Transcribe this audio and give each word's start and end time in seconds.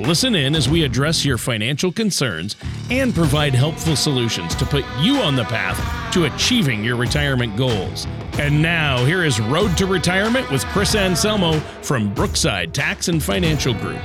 Listen 0.00 0.34
in 0.34 0.54
as 0.54 0.68
we 0.68 0.84
address 0.84 1.24
your 1.24 1.38
financial 1.38 1.90
concerns 1.90 2.54
and 2.90 3.14
provide 3.14 3.54
helpful 3.54 3.96
solutions 3.96 4.54
to 4.56 4.66
put 4.66 4.84
you 5.00 5.16
on 5.16 5.36
the 5.36 5.44
path 5.44 6.12
to 6.12 6.26
achieving 6.26 6.84
your 6.84 6.96
retirement 6.96 7.56
goals. 7.56 8.06
And 8.38 8.60
now, 8.60 9.02
here 9.06 9.24
is 9.24 9.40
Road 9.40 9.74
to 9.78 9.86
Retirement 9.86 10.50
with 10.50 10.66
Chris 10.66 10.94
Anselmo 10.94 11.60
from 11.80 12.12
Brookside 12.12 12.74
Tax 12.74 13.08
and 13.08 13.22
Financial 13.22 13.72
Group. 13.72 14.02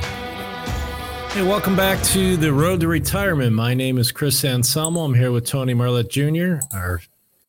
Hey, 1.32 1.44
welcome 1.44 1.76
back 1.76 2.02
to 2.06 2.38
the 2.38 2.54
Road 2.54 2.80
to 2.80 2.88
Retirement. 2.88 3.52
My 3.52 3.74
name 3.74 3.98
is 3.98 4.14
Chris 4.14 4.46
Anselmo. 4.46 5.02
I'm 5.02 5.14
here 5.14 5.34
with 5.34 5.46
Tony 5.46 5.74
Marlette 5.74 6.10
Jr. 6.10 6.66
Our 6.74 7.02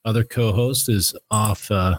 other 0.04 0.24
co-host 0.24 0.88
is 0.88 1.14
off 1.30 1.70
uh, 1.70 1.98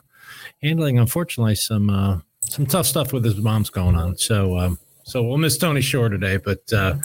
handling, 0.62 1.00
unfortunately, 1.00 1.56
some 1.56 1.90
uh, 1.90 2.20
some 2.50 2.66
tough 2.66 2.86
stuff 2.86 3.14
with 3.14 3.24
his 3.24 3.38
mom's 3.38 3.70
going 3.70 3.96
on. 3.96 4.18
So 4.18 4.58
um, 4.58 4.80
so 5.14 5.22
we'll 5.22 5.38
miss 5.38 5.60
Tony 5.60 5.82
Shore 5.82 6.10
today, 6.10 6.38
but 6.38 6.74
uh, 6.74 6.96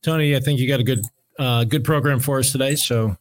Tony, 0.00 0.34
I 0.34 0.40
think 0.40 0.58
you 0.58 0.66
got 0.66 0.80
a 0.80 0.84
good 0.84 1.04
uh, 1.38 1.64
good 1.64 1.84
program 1.84 2.18
for 2.18 2.38
us 2.38 2.50
today. 2.50 2.74
So 2.76 3.14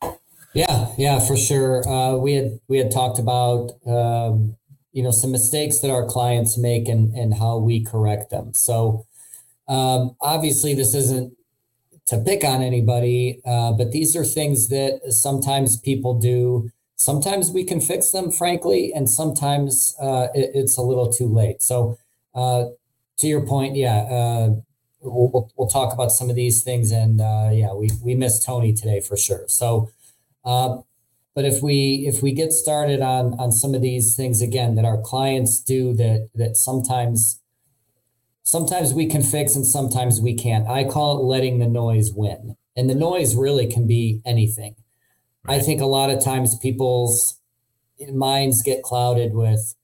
yeah, 0.54 0.88
yeah, 0.98 1.20
for 1.20 1.36
sure. 1.36 1.86
Uh, 1.86 2.16
we 2.16 2.32
had 2.32 2.58
we 2.70 2.78
had 2.78 2.90
talked 2.90 3.20
about 3.20 3.72
um, 3.86 4.56
you 4.94 5.04
know 5.04 5.12
some 5.12 5.34
mistakes 5.34 5.80
that 5.80 5.92
our 5.92 6.06
clients 6.06 6.58
make 6.58 6.88
and 6.88 7.14
and 7.14 7.34
how 7.34 7.58
we 7.58 7.84
correct 7.84 8.30
them. 8.30 8.54
So 8.54 9.06
um, 9.68 10.16
obviously, 10.22 10.74
this 10.74 10.96
isn't 10.96 11.36
to 12.06 12.18
pick 12.18 12.46
on 12.46 12.62
anybody, 12.62 13.42
uh, 13.46 13.74
but 13.74 13.92
these 13.92 14.16
are 14.16 14.24
things 14.24 14.70
that 14.70 15.02
sometimes 15.10 15.78
people 15.78 16.18
do. 16.18 16.72
Sometimes 16.96 17.52
we 17.52 17.66
can 17.66 17.82
fix 17.82 18.12
them, 18.12 18.32
frankly, 18.32 18.94
and 18.96 19.10
sometimes 19.10 19.94
uh, 20.02 20.30
it, 20.34 20.52
it's 20.54 20.78
a 20.78 20.82
little 20.82 21.12
too 21.12 21.28
late. 21.28 21.62
So 21.62 21.98
uh, 22.34 22.68
to 23.18 23.28
your 23.28 23.46
point, 23.46 23.76
yeah, 23.76 23.98
uh, 23.98 24.50
we'll, 25.02 25.30
we'll, 25.32 25.52
we'll 25.56 25.68
talk 25.68 25.94
about 25.94 26.12
some 26.12 26.30
of 26.30 26.36
these 26.36 26.64
things, 26.64 26.92
and 26.92 27.20
uh, 27.20 27.50
yeah, 27.52 27.74
we 27.74 27.90
we 28.04 28.16
miss 28.16 28.44
Tony 28.44 28.74
today 28.74 29.00
for 29.00 29.18
sure. 29.18 29.46
So, 29.48 29.90
uh, 30.46 30.78
but 31.34 31.46
if 31.46 31.62
we 31.62 32.06
if 32.08 32.22
we 32.22 32.32
get 32.32 32.54
started 32.54 33.02
on 33.02 33.34
on 33.40 33.52
some 33.52 33.74
of 33.74 33.82
these 33.82 34.16
things 34.16 34.42
again 34.42 34.76
that 34.76 34.86
our 34.86 35.02
clients 35.02 35.60
do 35.60 35.94
that 35.94 36.30
that 36.36 36.58
sometimes 36.58 37.40
sometimes 38.44 38.94
we 38.94 39.08
can 39.08 39.22
fix 39.22 39.56
and 39.56 39.66
sometimes 39.66 40.22
we 40.22 40.34
can't. 40.34 40.68
I 40.68 40.84
call 40.84 41.20
it 41.20 41.24
letting 41.24 41.60
the 41.60 41.68
noise 41.68 42.12
win, 42.14 42.56
and 42.76 42.90
the 42.90 42.96
noise 42.96 43.36
really 43.36 43.68
can 43.68 43.88
be 43.88 44.22
anything. 44.26 44.76
Right. 45.44 45.60
I 45.60 45.64
think 45.64 45.82
a 45.82 45.86
lot 45.86 46.10
of 46.10 46.24
times 46.24 46.58
people's 46.60 47.40
minds 48.12 48.62
get 48.62 48.84
clouded 48.84 49.34
with 49.34 49.76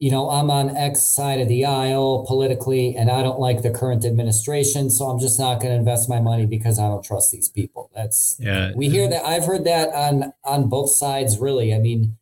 you 0.00 0.10
know, 0.10 0.30
I'm 0.30 0.50
on 0.50 0.74
X 0.74 1.14
side 1.14 1.40
of 1.40 1.48
the 1.48 1.66
aisle 1.66 2.24
politically, 2.26 2.96
and 2.96 3.10
I 3.10 3.22
don't 3.22 3.38
like 3.38 3.60
the 3.60 3.70
current 3.70 4.06
administration, 4.06 4.88
so 4.88 5.04
I'm 5.04 5.20
just 5.20 5.38
not 5.38 5.60
going 5.60 5.74
to 5.74 5.78
invest 5.78 6.08
my 6.08 6.20
money 6.20 6.46
because 6.46 6.78
I 6.78 6.88
don't 6.88 7.04
trust 7.04 7.30
these 7.32 7.50
people. 7.50 7.90
That's 7.94 8.36
yeah. 8.40 8.72
We 8.74 8.88
hear 8.88 9.08
that. 9.10 9.26
I've 9.26 9.44
heard 9.44 9.64
that 9.64 9.90
on 9.90 10.32
on 10.42 10.70
both 10.70 10.90
sides. 10.90 11.38
Really, 11.38 11.74
I 11.74 11.78
mean, 11.78 12.16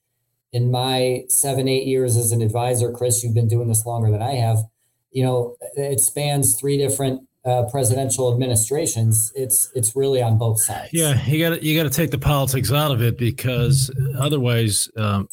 in 0.53 0.73
my 0.73 1.23
seven 1.29 1.69
eight 1.69 1.87
years 1.87 2.17
as 2.17 2.33
an 2.33 2.43
advisor, 2.43 2.91
Chris, 2.91 3.23
you've 3.23 3.35
been 3.35 3.49
doing 3.49 3.69
this 3.69 3.87
longer 3.87 4.11
than 4.11 4.23
I 4.23 4.35
have. 4.35 4.59
You 5.13 5.23
know, 5.23 5.57
it 5.77 6.01
spans 6.01 6.59
three 6.59 6.79
different 6.79 7.29
uh, 7.45 7.67
presidential 7.71 8.33
administrations. 8.33 9.31
It's 9.37 9.71
it's 9.77 9.95
really 9.95 10.21
on 10.21 10.37
both 10.37 10.61
sides. 10.61 10.91
Yeah, 10.93 11.25
you 11.27 11.49
got 11.49 11.63
you 11.63 11.81
got 11.81 11.89
to 11.89 11.97
take 11.97 12.11
the 12.11 12.19
politics 12.19 12.73
out 12.73 12.91
of 12.91 13.03
it 13.03 13.17
because 13.17 13.89
otherwise. 14.19 14.91
Um, 14.97 15.29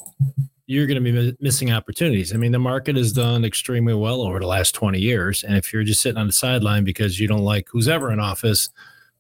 you're 0.68 0.88
going 0.88 1.04
to 1.04 1.12
be 1.12 1.38
missing 1.40 1.72
opportunities. 1.72 2.34
I 2.34 2.38
mean, 2.38 2.52
the 2.52 2.60
market 2.60 2.96
has 2.96 3.12
done 3.12 3.46
extremely 3.46 3.94
well 3.94 4.22
over 4.22 4.40
the 4.40 4.48
last 4.48 4.74
20 4.74 5.00
years. 5.00 5.44
And 5.44 5.56
if 5.56 5.72
you're 5.72 5.84
just 5.84 6.02
sitting 6.02 6.18
on 6.18 6.28
the 6.28 6.34
sideline 6.34 6.84
because 6.84 7.20
you 7.20 7.28
don't 7.28 7.44
like 7.44 7.68
who's 7.70 7.88
ever 7.88 8.12
in 8.12 8.20
office, 8.20 8.70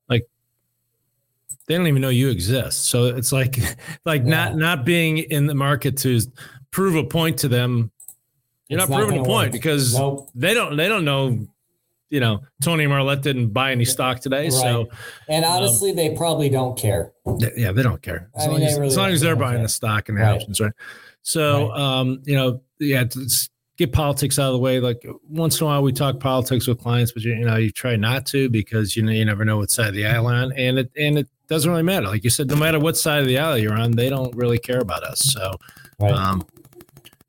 like 0.09 0.27
they 1.67 1.77
don't 1.77 1.87
even 1.87 2.01
know 2.01 2.09
you 2.09 2.29
exist. 2.29 2.89
So 2.89 3.05
it's 3.05 3.31
like, 3.31 3.59
like 4.05 4.23
yeah. 4.23 4.29
not, 4.29 4.55
not 4.55 4.85
being 4.85 5.19
in 5.19 5.45
the 5.45 5.55
market 5.55 5.97
to 5.99 6.19
prove 6.71 6.95
a 6.95 7.03
point 7.03 7.37
to 7.39 7.47
them. 7.47 7.91
You're 8.67 8.79
it's 8.79 8.89
not, 8.89 8.97
not 8.97 9.05
proving 9.05 9.21
a 9.21 9.23
point 9.23 9.47
work. 9.47 9.51
because 9.51 9.95
nope. 9.95 10.31
they 10.33 10.55
don't, 10.55 10.75
they 10.75 10.87
don't 10.87 11.05
know 11.05 11.45
you 12.11 12.19
know, 12.19 12.39
Tony 12.61 12.85
Marlette 12.85 13.23
didn't 13.23 13.49
buy 13.49 13.71
any 13.71 13.83
stock 13.83 14.19
today. 14.19 14.43
Right. 14.43 14.53
So, 14.53 14.87
and 15.27 15.43
um, 15.43 15.51
honestly, 15.51 15.89
um, 15.89 15.95
they 15.95 16.15
probably 16.15 16.49
don't 16.49 16.77
care. 16.77 17.11
Yeah, 17.57 17.71
they 17.71 17.83
don't 17.83 18.01
care. 18.01 18.29
As 18.35 18.45
I 18.45 18.47
mean, 18.47 18.59
long 18.59 18.63
as, 18.63 18.73
really 18.75 18.87
as, 18.87 18.97
long 18.97 19.09
as 19.11 19.21
they're 19.21 19.35
buying 19.35 19.57
care. 19.57 19.63
the 19.63 19.69
stock 19.69 20.07
and 20.07 20.17
the 20.17 20.21
right. 20.21 20.35
options, 20.35 20.61
right? 20.61 20.71
So, 21.25 21.69
right. 21.69 21.79
um, 21.79 22.21
you 22.25 22.35
know, 22.35 22.61
yeah, 22.79 23.03
get 23.77 23.91
politics 23.91 24.37
out 24.37 24.49
of 24.49 24.53
the 24.53 24.59
way. 24.59 24.79
Like 24.79 25.03
once 25.27 25.59
in 25.59 25.65
a 25.65 25.67
while, 25.67 25.81
we 25.81 25.91
talk 25.91 26.19
politics 26.19 26.67
with 26.67 26.79
clients, 26.79 27.11
but 27.11 27.23
you, 27.23 27.33
you 27.33 27.45
know, 27.45 27.55
you 27.55 27.71
try 27.71 27.95
not 27.95 28.27
to 28.27 28.47
because 28.47 28.95
you 28.95 29.01
know 29.01 29.11
you 29.11 29.25
never 29.25 29.43
know 29.43 29.57
what 29.57 29.71
side 29.71 29.87
of 29.87 29.95
the 29.95 30.05
aisle 30.05 30.27
on, 30.27 30.51
and 30.53 30.77
it 30.77 30.91
and 30.95 31.17
it 31.17 31.27
doesn't 31.47 31.69
really 31.69 31.81
matter. 31.81 32.05
Like 32.05 32.23
you 32.23 32.29
said, 32.29 32.47
no 32.47 32.55
matter 32.55 32.79
what 32.79 32.95
side 32.95 33.21
of 33.21 33.27
the 33.27 33.39
aisle 33.39 33.57
you're 33.57 33.73
on, 33.73 33.93
they 33.93 34.07
don't 34.07 34.35
really 34.35 34.59
care 34.59 34.79
about 34.79 35.03
us. 35.03 35.19
So, 35.33 35.53
right. 35.99 36.11
um, 36.11 36.45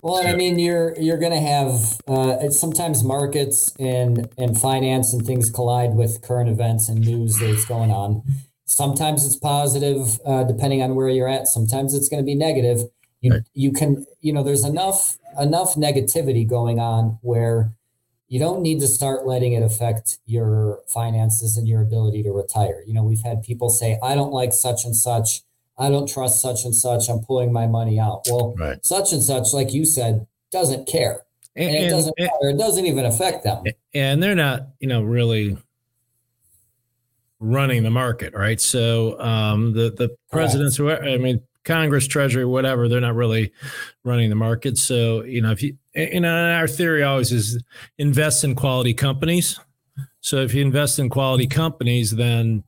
well, 0.02 0.26
I 0.26 0.36
mean, 0.36 0.58
you're 0.58 0.94
you're 1.00 1.18
going 1.18 1.32
to 1.32 1.40
have 1.40 1.98
uh, 2.06 2.50
sometimes 2.50 3.02
markets 3.02 3.74
and 3.80 4.28
and 4.36 4.60
finance 4.60 5.14
and 5.14 5.26
things 5.26 5.50
collide 5.50 5.94
with 5.94 6.20
current 6.20 6.50
events 6.50 6.90
and 6.90 7.00
news 7.00 7.38
that's 7.38 7.64
going 7.64 7.90
on. 7.90 8.22
Sometimes 8.66 9.24
it's 9.24 9.36
positive, 9.36 10.20
uh, 10.26 10.44
depending 10.44 10.82
on 10.82 10.96
where 10.96 11.08
you're 11.08 11.28
at. 11.28 11.46
Sometimes 11.46 11.94
it's 11.94 12.10
going 12.10 12.22
to 12.22 12.26
be 12.26 12.34
negative 12.34 12.82
you, 13.20 13.32
right. 13.32 13.42
you 13.54 13.72
can 13.72 14.06
you 14.20 14.32
know 14.32 14.42
there's 14.42 14.64
enough 14.64 15.18
enough 15.40 15.74
negativity 15.74 16.48
going 16.48 16.78
on 16.78 17.18
where 17.22 17.72
you 18.28 18.40
don't 18.40 18.60
need 18.60 18.80
to 18.80 18.88
start 18.88 19.26
letting 19.26 19.52
it 19.52 19.62
affect 19.62 20.18
your 20.26 20.80
finances 20.88 21.56
and 21.56 21.68
your 21.68 21.80
ability 21.80 22.22
to 22.24 22.32
retire. 22.32 22.82
You 22.86 22.94
know 22.94 23.02
we've 23.02 23.22
had 23.22 23.42
people 23.42 23.70
say 23.70 23.98
i 24.02 24.14
don't 24.14 24.32
like 24.32 24.52
such 24.52 24.84
and 24.84 24.94
such. 24.94 25.42
I 25.78 25.90
don't 25.90 26.08
trust 26.08 26.40
such 26.40 26.64
and 26.64 26.74
such. 26.74 27.08
I'm 27.08 27.20
pulling 27.20 27.52
my 27.52 27.66
money 27.66 28.00
out. 28.00 28.22
Well 28.28 28.54
right. 28.58 28.84
such 28.84 29.12
and 29.12 29.22
such 29.22 29.52
like 29.52 29.72
you 29.72 29.84
said 29.84 30.26
doesn't 30.50 30.86
care. 30.86 31.22
And, 31.54 31.74
and 31.74 31.84
it 31.86 31.88
doesn't 31.88 32.14
and, 32.18 32.26
matter. 32.26 32.50
it 32.50 32.58
doesn't 32.58 32.84
even 32.84 33.06
affect 33.06 33.44
them. 33.44 33.64
And 33.94 34.22
they're 34.22 34.34
not 34.34 34.68
you 34.78 34.88
know 34.88 35.02
really 35.02 35.56
running 37.38 37.82
the 37.82 37.90
market 37.90 38.34
right? 38.34 38.60
So 38.60 39.18
um 39.20 39.72
the 39.72 39.90
the 39.90 40.16
presidents 40.30 40.76
who 40.76 40.90
i 40.90 41.16
mean 41.16 41.40
Congress, 41.66 42.06
Treasury, 42.06 42.44
whatever, 42.46 42.88
they're 42.88 43.00
not 43.00 43.16
really 43.16 43.52
running 44.04 44.30
the 44.30 44.36
market. 44.36 44.78
So, 44.78 45.24
you 45.24 45.42
know, 45.42 45.50
if 45.50 45.62
you, 45.62 45.76
you 45.94 46.20
know, 46.20 46.52
our 46.52 46.68
theory 46.68 47.02
always 47.02 47.32
is 47.32 47.62
invest 47.98 48.44
in 48.44 48.54
quality 48.54 48.94
companies. 48.94 49.60
So 50.20 50.38
if 50.38 50.54
you 50.54 50.62
invest 50.62 50.98
in 50.98 51.10
quality 51.10 51.46
companies, 51.46 52.12
then 52.12 52.62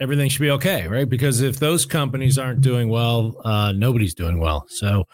everything 0.00 0.30
should 0.30 0.40
be 0.40 0.50
okay, 0.52 0.86
right? 0.86 1.08
Because 1.08 1.42
if 1.42 1.58
those 1.58 1.84
companies 1.84 2.38
aren't 2.38 2.60
doing 2.60 2.88
well, 2.88 3.36
uh, 3.44 3.72
nobody's 3.72 4.14
doing 4.14 4.38
well. 4.38 4.64
So 4.68 5.04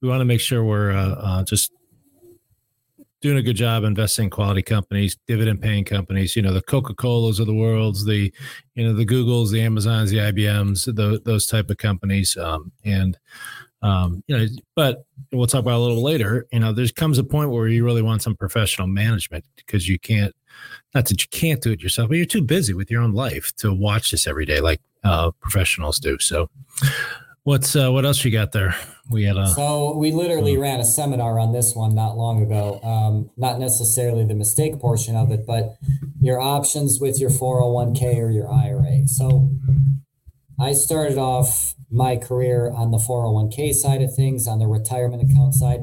we 0.00 0.08
want 0.08 0.22
to 0.22 0.24
make 0.24 0.40
sure 0.40 0.64
we're 0.64 0.92
uh, 0.92 1.14
uh, 1.14 1.44
just 1.44 1.72
doing 3.24 3.38
a 3.38 3.42
good 3.42 3.56
job 3.56 3.84
investing 3.84 4.24
in 4.24 4.30
quality 4.30 4.60
companies, 4.60 5.16
dividend 5.26 5.62
paying 5.62 5.82
companies, 5.82 6.36
you 6.36 6.42
know, 6.42 6.52
the 6.52 6.60
Coca-Colas 6.60 7.38
of 7.38 7.46
the 7.46 7.54
worlds, 7.54 8.04
the, 8.04 8.30
you 8.74 8.84
know, 8.84 8.92
the 8.92 9.06
Googles, 9.06 9.50
the 9.50 9.62
Amazons, 9.62 10.10
the 10.10 10.18
IBMs, 10.18 10.84
the, 10.84 11.18
those 11.24 11.46
type 11.46 11.70
of 11.70 11.78
companies. 11.78 12.36
Um, 12.36 12.70
and, 12.84 13.16
um, 13.80 14.22
you 14.26 14.36
know, 14.36 14.46
but 14.76 15.06
we'll 15.32 15.46
talk 15.46 15.62
about 15.62 15.78
a 15.78 15.80
little 15.80 16.02
later, 16.02 16.46
you 16.52 16.58
know, 16.58 16.74
there 16.74 16.86
comes 16.88 17.16
a 17.16 17.24
point 17.24 17.48
where 17.48 17.66
you 17.66 17.82
really 17.82 18.02
want 18.02 18.20
some 18.20 18.36
professional 18.36 18.88
management 18.88 19.46
because 19.56 19.88
you 19.88 19.98
can't, 19.98 20.34
not 20.94 21.06
that 21.06 21.22
you 21.22 21.28
can't 21.30 21.62
do 21.62 21.72
it 21.72 21.82
yourself, 21.82 22.10
but 22.10 22.18
you're 22.18 22.26
too 22.26 22.42
busy 22.42 22.74
with 22.74 22.90
your 22.90 23.00
own 23.00 23.14
life 23.14 23.56
to 23.56 23.72
watch 23.72 24.10
this 24.10 24.26
every 24.26 24.44
day 24.44 24.60
like 24.60 24.82
uh, 25.02 25.30
professionals 25.40 25.98
do. 25.98 26.18
So, 26.18 26.50
What's 27.44 27.76
uh, 27.76 27.92
what 27.92 28.06
else 28.06 28.24
you 28.24 28.30
got 28.30 28.52
there? 28.52 28.74
We 29.10 29.24
had 29.24 29.36
a 29.36 29.48
so 29.48 29.94
we 29.96 30.12
literally 30.12 30.56
ran 30.56 30.80
a 30.80 30.84
seminar 30.84 31.38
on 31.38 31.52
this 31.52 31.74
one 31.74 31.94
not 31.94 32.16
long 32.16 32.42
ago. 32.42 32.80
Um, 32.82 33.30
not 33.36 33.58
necessarily 33.60 34.24
the 34.24 34.34
mistake 34.34 34.80
portion 34.80 35.14
of 35.14 35.30
it, 35.30 35.46
but 35.46 35.76
your 36.22 36.40
options 36.40 37.00
with 37.00 37.20
your 37.20 37.28
401k 37.28 38.16
or 38.16 38.30
your 38.30 38.50
IRA. 38.50 39.06
So 39.06 39.50
I 40.58 40.72
started 40.72 41.18
off 41.18 41.74
my 41.90 42.16
career 42.16 42.70
on 42.70 42.92
the 42.92 42.98
401k 42.98 43.74
side 43.74 44.00
of 44.00 44.14
things, 44.14 44.48
on 44.48 44.58
the 44.58 44.66
retirement 44.66 45.30
account 45.30 45.52
side. 45.54 45.80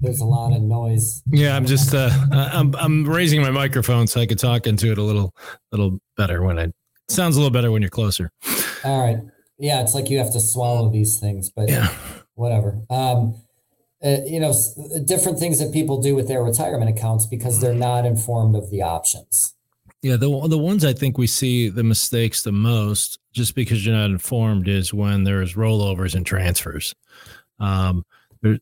There's 0.00 0.20
a 0.20 0.24
lot 0.24 0.52
of 0.52 0.62
noise. 0.62 1.24
Yeah, 1.26 1.56
I'm 1.56 1.66
just 1.66 1.92
uh, 1.92 2.10
I'm 2.30 2.72
I'm 2.76 3.04
raising 3.04 3.42
my 3.42 3.50
microphone 3.50 4.06
so 4.06 4.20
I 4.20 4.26
could 4.26 4.38
talk 4.38 4.68
into 4.68 4.92
it 4.92 4.98
a 4.98 5.02
little 5.02 5.34
little 5.72 5.98
better 6.16 6.44
when 6.44 6.56
I 6.56 6.72
sounds 7.08 7.34
a 7.34 7.40
little 7.40 7.52
better 7.52 7.72
when 7.72 7.82
you're 7.82 7.90
closer. 7.90 8.30
All 8.84 9.00
right. 9.04 9.18
Yeah, 9.58 9.80
it's 9.80 9.94
like 9.94 10.10
you 10.10 10.18
have 10.18 10.32
to 10.32 10.40
swallow 10.40 10.90
these 10.90 11.18
things, 11.18 11.50
but 11.50 11.68
Yeah. 11.68 11.88
whatever. 12.34 12.82
Um, 12.90 13.34
uh, 14.04 14.18
you 14.26 14.38
know, 14.38 14.50
s- 14.50 14.74
different 15.06 15.38
things 15.38 15.58
that 15.58 15.72
people 15.72 16.00
do 16.02 16.14
with 16.14 16.28
their 16.28 16.42
retirement 16.42 16.90
accounts 16.90 17.24
because 17.26 17.60
they're 17.60 17.74
not 17.74 18.04
informed 18.04 18.54
of 18.54 18.70
the 18.70 18.82
options. 18.82 19.54
Yeah, 20.02 20.16
the 20.16 20.28
the 20.46 20.58
ones 20.58 20.84
I 20.84 20.92
think 20.92 21.16
we 21.18 21.26
see 21.26 21.68
the 21.70 21.82
mistakes 21.82 22.42
the 22.42 22.52
most, 22.52 23.18
just 23.32 23.54
because 23.54 23.84
you're 23.84 23.96
not 23.96 24.10
informed, 24.10 24.68
is 24.68 24.92
when 24.92 25.24
there's 25.24 25.54
rollovers 25.54 26.14
and 26.14 26.24
transfers. 26.26 26.94
Um, 27.58 28.04
there, 28.42 28.58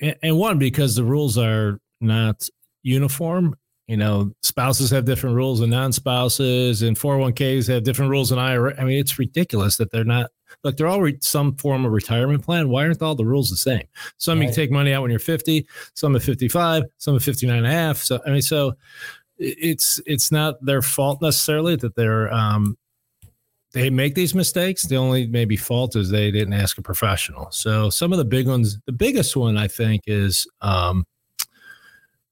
and, 0.00 0.16
and 0.22 0.38
one 0.38 0.58
because 0.58 0.94
the 0.94 1.04
rules 1.04 1.36
are 1.36 1.80
not 2.00 2.48
uniform. 2.84 3.56
You 3.88 3.96
know, 3.96 4.32
spouses 4.42 4.90
have 4.90 5.06
different 5.06 5.34
rules 5.34 5.60
than 5.60 5.70
non-spouses, 5.70 6.82
and 6.82 6.96
401ks 6.96 7.68
have 7.68 7.84
different 7.84 8.10
rules 8.10 8.28
than 8.28 8.38
IRA. 8.38 8.78
I 8.78 8.84
mean, 8.84 8.98
it's 8.98 9.18
ridiculous 9.18 9.76
that 9.78 9.90
they're 9.90 10.04
not. 10.04 10.30
Look, 10.62 10.76
they're 10.76 10.86
all 10.86 11.00
re- 11.00 11.18
some 11.20 11.56
form 11.56 11.84
of 11.84 11.92
retirement 11.92 12.44
plan. 12.44 12.68
Why 12.68 12.84
aren't 12.84 13.02
all 13.02 13.14
the 13.14 13.24
rules 13.24 13.50
the 13.50 13.56
same? 13.56 13.84
Some 14.18 14.40
you 14.40 14.48
can 14.48 14.54
take 14.54 14.70
money 14.70 14.92
out 14.92 15.02
when 15.02 15.10
you're 15.10 15.20
50, 15.20 15.66
some 15.94 16.14
at 16.16 16.22
55, 16.22 16.84
some 16.98 17.16
at 17.16 17.22
59 17.22 17.56
and 17.56 17.66
a 17.66 17.70
half. 17.70 17.98
So 17.98 18.20
I 18.26 18.30
mean, 18.30 18.42
so 18.42 18.74
it's 19.38 20.00
it's 20.04 20.32
not 20.32 20.62
their 20.64 20.82
fault 20.82 21.22
necessarily 21.22 21.76
that 21.76 21.94
they're 21.94 22.32
um 22.32 22.76
they 23.72 23.90
make 23.90 24.14
these 24.14 24.34
mistakes 24.34 24.86
the 24.86 24.96
only 24.96 25.26
maybe 25.26 25.56
fault 25.56 25.94
is 25.94 26.10
they 26.10 26.30
didn't 26.30 26.54
ask 26.54 26.78
a 26.78 26.82
professional 26.82 27.48
so 27.50 27.88
some 27.90 28.12
of 28.12 28.18
the 28.18 28.24
big 28.24 28.48
ones 28.48 28.78
the 28.86 28.92
biggest 28.92 29.36
one 29.36 29.56
i 29.56 29.68
think 29.68 30.02
is 30.06 30.46
um 30.60 31.04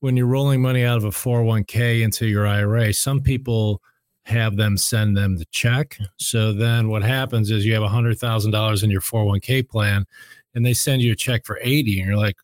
when 0.06 0.16
you're 0.16 0.26
rolling 0.26 0.62
money 0.62 0.84
out 0.84 0.96
of 0.96 1.04
a 1.04 1.10
401k 1.10 2.02
into 2.02 2.26
your 2.26 2.46
ira 2.46 2.92
some 2.92 3.20
people 3.20 3.82
have 4.22 4.56
them 4.56 4.76
send 4.76 5.16
them 5.16 5.36
the 5.36 5.44
check. 5.46 5.98
So 6.16 6.52
then 6.52 6.88
what 6.88 7.02
happens 7.02 7.50
is 7.50 7.66
you 7.66 7.74
have 7.74 7.82
a 7.82 7.88
hundred 7.88 8.16
thousand 8.16 8.52
dollars 8.52 8.84
in 8.84 8.90
your 8.90 9.00
401k 9.00 9.68
plan 9.68 10.06
and 10.54 10.64
they 10.64 10.74
send 10.74 11.02
you 11.02 11.10
a 11.10 11.16
check 11.16 11.44
for 11.44 11.58
80 11.60 11.98
and 11.98 12.08
you're 12.08 12.16
like 12.16 12.36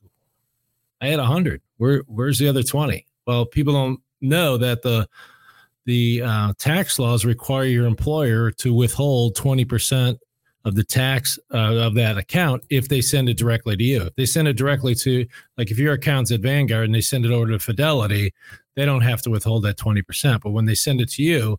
i 1.01 1.07
had 1.07 1.21
a 1.21 1.25
hundred. 1.25 1.63
Where 1.77 2.03
where's 2.09 2.41
the 2.41 2.49
other 2.49 2.65
20 2.65 3.07
well 3.29 3.47
people 3.47 3.75
don't 3.75 4.01
know 4.21 4.57
that 4.57 4.83
the 4.83 5.09
the 5.85 6.23
uh, 6.23 6.55
tax 6.59 6.99
laws 6.99 7.25
require 7.25 7.67
your 7.67 7.87
employer 7.87 8.51
to 8.51 8.75
withhold 8.75 9.37
20% 9.37 10.19
of 10.65 10.75
the 10.75 10.85
tax 10.85 11.39
uh, 11.53 11.57
of 11.57 11.95
that 11.95 12.17
account 12.19 12.63
if 12.71 12.89
they 12.89 13.01
send 13.01 13.29
it 13.29 13.37
directly 13.37 13.77
to 13.77 13.83
you. 13.83 14.03
If 14.03 14.15
they 14.17 14.27
send 14.27 14.47
it 14.49 14.57
directly 14.57 14.95
to, 14.97 15.27
like 15.59 15.71
if 15.71 15.79
your 15.79 15.95
account's 15.95 16.31
at 16.31 16.41
Vanguard 16.41 16.85
and 16.85 16.95
they 16.95 17.01
send 17.01 17.25
it 17.25 17.33
over 17.33 17.49
to 17.51 17.59
Fidelity, 17.59 18.33
they 18.77 18.85
don't 18.85 19.01
have 19.03 19.23
to 19.23 19.31
withhold 19.31 19.65
that 19.65 19.77
20%. 19.77 20.41
But 20.41 20.51
when 20.51 20.65
they 20.67 20.75
send 20.75 21.01
it 21.01 21.11
to 21.11 21.23
you, 21.23 21.59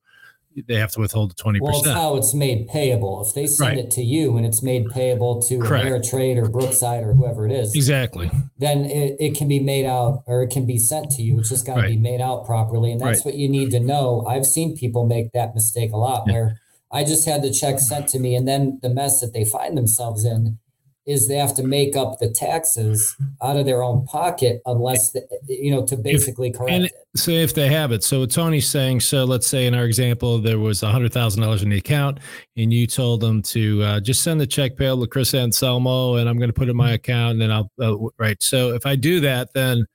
they 0.68 0.76
have 0.76 0.92
to 0.92 1.00
withhold 1.00 1.32
the 1.32 1.36
20%. 1.44 1.62
Well, 1.62 1.80
it's 1.80 1.88
how 1.90 2.16
it's 2.16 2.34
made 2.36 2.68
payable. 2.68 3.26
If 3.28 3.34
they 3.34 3.48
send 3.48 3.70
Right. 3.76 3.86
it 3.86 3.90
to 3.92 4.04
you 4.04 4.38
and 4.38 4.46
it's 4.46 4.62
made 4.62 4.88
payable 4.92 5.42
to 5.42 5.58
Correct. 5.60 5.86
Ameritrade 5.86 6.38
or 6.38 6.48
Brookside 6.48 7.04
or 7.04 7.14
whoever 7.14 7.48
it 7.48 7.52
is, 7.52 7.74
exactly. 7.74 8.30
then 8.60 8.86
it, 8.86 9.16
it 9.20 9.36
can 9.36 9.48
be 9.48 9.60
made 9.60 9.86
out 9.86 10.22
or 10.28 10.44
it 10.44 10.50
can 10.52 10.66
be 10.68 10.78
sent 10.78 11.10
to 11.12 11.24
you. 11.24 11.40
It's 11.40 11.50
just 11.50 11.66
got 11.66 11.82
to 11.82 11.88
be 11.88 11.98
made 11.98 12.22
out 12.22 12.46
properly. 12.46 12.92
And 12.92 13.02
that's 13.02 13.26
what 13.26 13.34
you 13.34 13.50
need 13.50 13.72
to 13.72 13.80
know. 13.80 14.26
I've 14.28 14.46
seen 14.46 14.78
people 14.78 15.08
make 15.08 15.32
that 15.34 15.56
mistake 15.56 15.92
a 15.92 15.98
lot 15.98 16.24
Yeah. 16.28 16.34
where 16.34 16.60
I 16.94 17.04
just 17.04 17.26
had 17.28 17.42
the 17.42 17.52
check 17.52 17.80
sent 17.80 18.08
to 18.10 18.20
me. 18.20 18.36
And 18.36 18.48
then 18.48 18.80
the 18.82 18.90
mess 18.90 19.20
that 19.20 19.34
they 19.34 19.44
find 19.44 19.76
themselves 19.76 20.24
in 20.24 20.60
is 21.06 21.28
they 21.28 21.36
have 21.36 21.54
to 21.56 21.64
make 21.64 21.98
up 21.98 22.20
the 22.20 22.30
taxes 22.30 23.18
out 23.42 23.58
of 23.58 23.66
their 23.66 23.84
own 23.84 24.06
pocket 24.06 24.62
unless, 24.66 25.12
the, 25.12 25.22
you 25.50 25.70
know, 25.70 25.86
to 25.86 25.98
basically 25.98 26.50
correct 26.52 26.72
and- 26.72 26.86
it. 26.86 26.94
So 27.16 27.30
if 27.32 27.54
they 27.54 27.68
have 27.68 27.92
it, 27.92 28.04
so 28.04 28.22
what 28.22 28.32
Tony's 28.32 28.68
saying, 28.68 29.02
so 29.02 29.24
let's 29.24 29.46
say 29.46 29.68
in 29.68 29.76
our 29.76 29.86
example, 29.86 30.40
there 30.40 30.58
was 30.58 30.82
a 30.82 30.90
hundred 30.90 31.14
thousand 31.14 31.44
dollars 31.44 31.62
in 31.62 31.70
the 31.70 31.78
account, 31.78 32.20
and 32.58 32.74
you 32.74 32.88
told 32.88 33.22
them 33.22 33.44
to 33.44 33.84
uh, 33.84 34.00
just 34.00 34.24
send 34.24 34.42
the 34.42 34.48
check 34.48 34.76
payable 34.78 35.04
to 35.04 35.08
Chris 35.08 35.36
Anselmo, 35.36 36.16
and 36.16 36.28
I'm 36.28 36.38
going 36.38 36.50
to 36.50 36.54
put 36.54 36.70
it 36.70 36.72
in 36.72 36.78
my 36.78 36.94
account, 36.94 37.34
and 37.34 37.42
then 37.42 37.52
I'll 37.52 37.70
uh, 37.80 37.96
right. 38.18 38.42
So 38.42 38.74
if 38.74 38.88
I 38.88 38.96
do 38.96 39.20
that, 39.20 39.54
then 39.54 39.86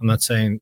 I'm 0.00 0.06
not 0.08 0.20
saying. 0.22 0.60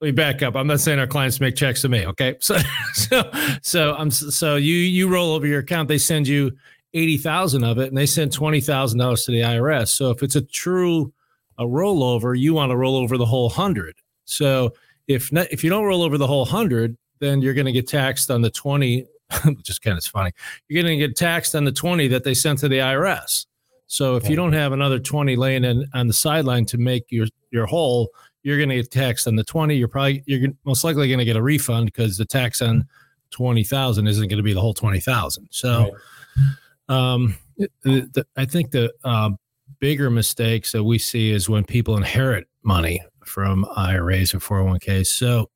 Let, 0.00 0.08
me 0.08 0.12
back 0.12 0.42
up. 0.42 0.56
I'm 0.56 0.66
not 0.66 0.80
saying 0.80 0.98
our 0.98 1.06
clients 1.06 1.40
make 1.40 1.56
checks 1.56 1.82
to 1.82 1.88
me. 1.88 2.06
Okay, 2.06 2.36
so 2.40 2.58
so 2.92 3.30
so 3.62 3.94
I'm 3.94 4.10
so 4.10 4.56
you 4.56 4.74
you 4.74 5.08
roll 5.08 5.32
over 5.32 5.46
your 5.46 5.60
account, 5.60 5.88
they 5.88 5.98
send 5.98 6.28
you 6.28 6.52
eighty 6.94 7.16
thousand 7.16 7.64
of 7.64 7.78
it, 7.78 7.88
and 7.88 7.96
they 7.96 8.06
send 8.06 8.32
twenty 8.32 8.60
thousand 8.60 8.98
dollars 8.98 9.24
to 9.24 9.32
the 9.32 9.40
IRS. 9.40 9.88
So 9.88 10.10
if 10.10 10.22
it's 10.22 10.36
a 10.36 10.42
true 10.42 11.12
a 11.58 11.64
rollover, 11.64 12.38
you 12.38 12.54
want 12.54 12.70
to 12.70 12.76
roll 12.76 12.96
over 12.96 13.16
the 13.16 13.26
whole 13.26 13.48
hundred. 13.48 13.96
So 14.24 14.72
if 15.08 15.32
not, 15.32 15.46
if 15.50 15.64
you 15.64 15.70
don't 15.70 15.84
roll 15.84 16.02
over 16.02 16.18
the 16.18 16.26
whole 16.26 16.44
hundred, 16.44 16.96
then 17.20 17.40
you're 17.40 17.54
going 17.54 17.66
to 17.66 17.72
get 17.72 17.88
taxed 17.88 18.30
on 18.30 18.42
the 18.42 18.50
twenty. 18.50 19.06
which 19.44 19.68
is 19.68 19.80
kind 19.80 19.98
of 19.98 20.04
funny. 20.04 20.30
You're 20.68 20.82
going 20.84 20.98
to 20.98 21.06
get 21.06 21.16
taxed 21.16 21.56
on 21.56 21.64
the 21.64 21.72
twenty 21.72 22.06
that 22.08 22.22
they 22.22 22.34
sent 22.34 22.60
to 22.60 22.68
the 22.68 22.78
IRS. 22.78 23.46
So 23.88 24.16
if 24.16 24.28
you 24.28 24.36
don't 24.36 24.52
have 24.52 24.72
another 24.72 24.98
twenty 24.98 25.36
laying 25.36 25.64
in 25.64 25.84
on 25.94 26.06
the 26.06 26.12
sideline 26.12 26.64
to 26.66 26.78
make 26.78 27.04
your 27.10 27.26
your 27.50 27.66
whole, 27.66 28.10
you're 28.46 28.58
going 28.58 28.68
to 28.68 28.76
get 28.76 28.92
taxed 28.92 29.26
on 29.26 29.34
the 29.34 29.42
twenty. 29.42 29.74
You're 29.76 29.88
probably 29.88 30.22
you're 30.26 30.50
most 30.64 30.84
likely 30.84 31.08
going 31.08 31.18
to 31.18 31.24
get 31.24 31.34
a 31.36 31.42
refund 31.42 31.86
because 31.86 32.16
the 32.16 32.24
tax 32.24 32.62
on 32.62 32.86
twenty 33.30 33.64
thousand 33.64 34.06
isn't 34.06 34.28
going 34.28 34.36
to 34.36 34.42
be 34.44 34.52
the 34.52 34.60
whole 34.60 34.72
twenty 34.74 35.00
thousand. 35.00 35.48
So 35.50 35.90
Right. 36.38 36.96
um, 36.96 37.36
the, 37.58 37.68
the, 37.82 38.24
I 38.36 38.44
think 38.44 38.70
the 38.70 38.92
um, 39.02 39.38
bigger 39.80 40.10
mistakes 40.10 40.70
that 40.72 40.84
we 40.84 40.98
see 40.98 41.32
is 41.32 41.48
when 41.48 41.64
people 41.64 41.96
inherit 41.96 42.46
money 42.62 43.02
from 43.24 43.66
IRAs 43.76 44.32
or 44.32 44.38
401ks. 44.38 45.06
So, 45.08 45.50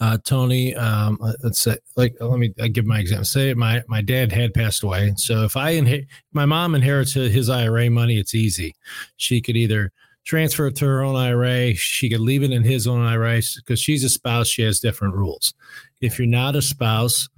uh, 0.00 0.18
Tony, 0.24 0.76
um, 0.76 1.18
let- 1.20 1.42
let's 1.42 1.58
say, 1.58 1.76
like, 1.96 2.14
let 2.20 2.38
me 2.38 2.54
I 2.60 2.68
give 2.68 2.86
my 2.86 3.00
example. 3.00 3.24
Say 3.24 3.52
my 3.54 3.82
my 3.88 4.02
dad 4.02 4.30
had 4.30 4.54
passed 4.54 4.84
away. 4.84 5.12
So 5.16 5.42
if 5.42 5.56
I 5.56 5.70
inherit, 5.70 6.06
my 6.32 6.46
mom 6.46 6.76
inherits 6.76 7.14
his 7.14 7.50
IRA 7.50 7.90
money, 7.90 8.18
it's 8.20 8.34
easy. 8.36 8.76
She 9.16 9.40
could 9.40 9.56
either 9.56 9.90
transfer 10.24 10.66
it 10.66 10.76
to 10.76 10.84
her 10.86 11.02
own 11.02 11.16
IRA. 11.16 11.74
She 11.74 12.08
could 12.10 12.20
leave 12.20 12.42
it 12.42 12.52
in 12.52 12.62
his 12.62 12.86
own 12.86 13.04
IRA 13.04 13.40
because 13.56 13.80
she's 13.80 14.04
a 14.04 14.08
spouse. 14.08 14.48
She 14.48 14.62
has 14.62 14.80
different 14.80 15.14
rules. 15.14 15.54
If 16.00 16.18
you're 16.18 16.28
not 16.28 16.54
a 16.54 16.62
spouse, 16.62 17.28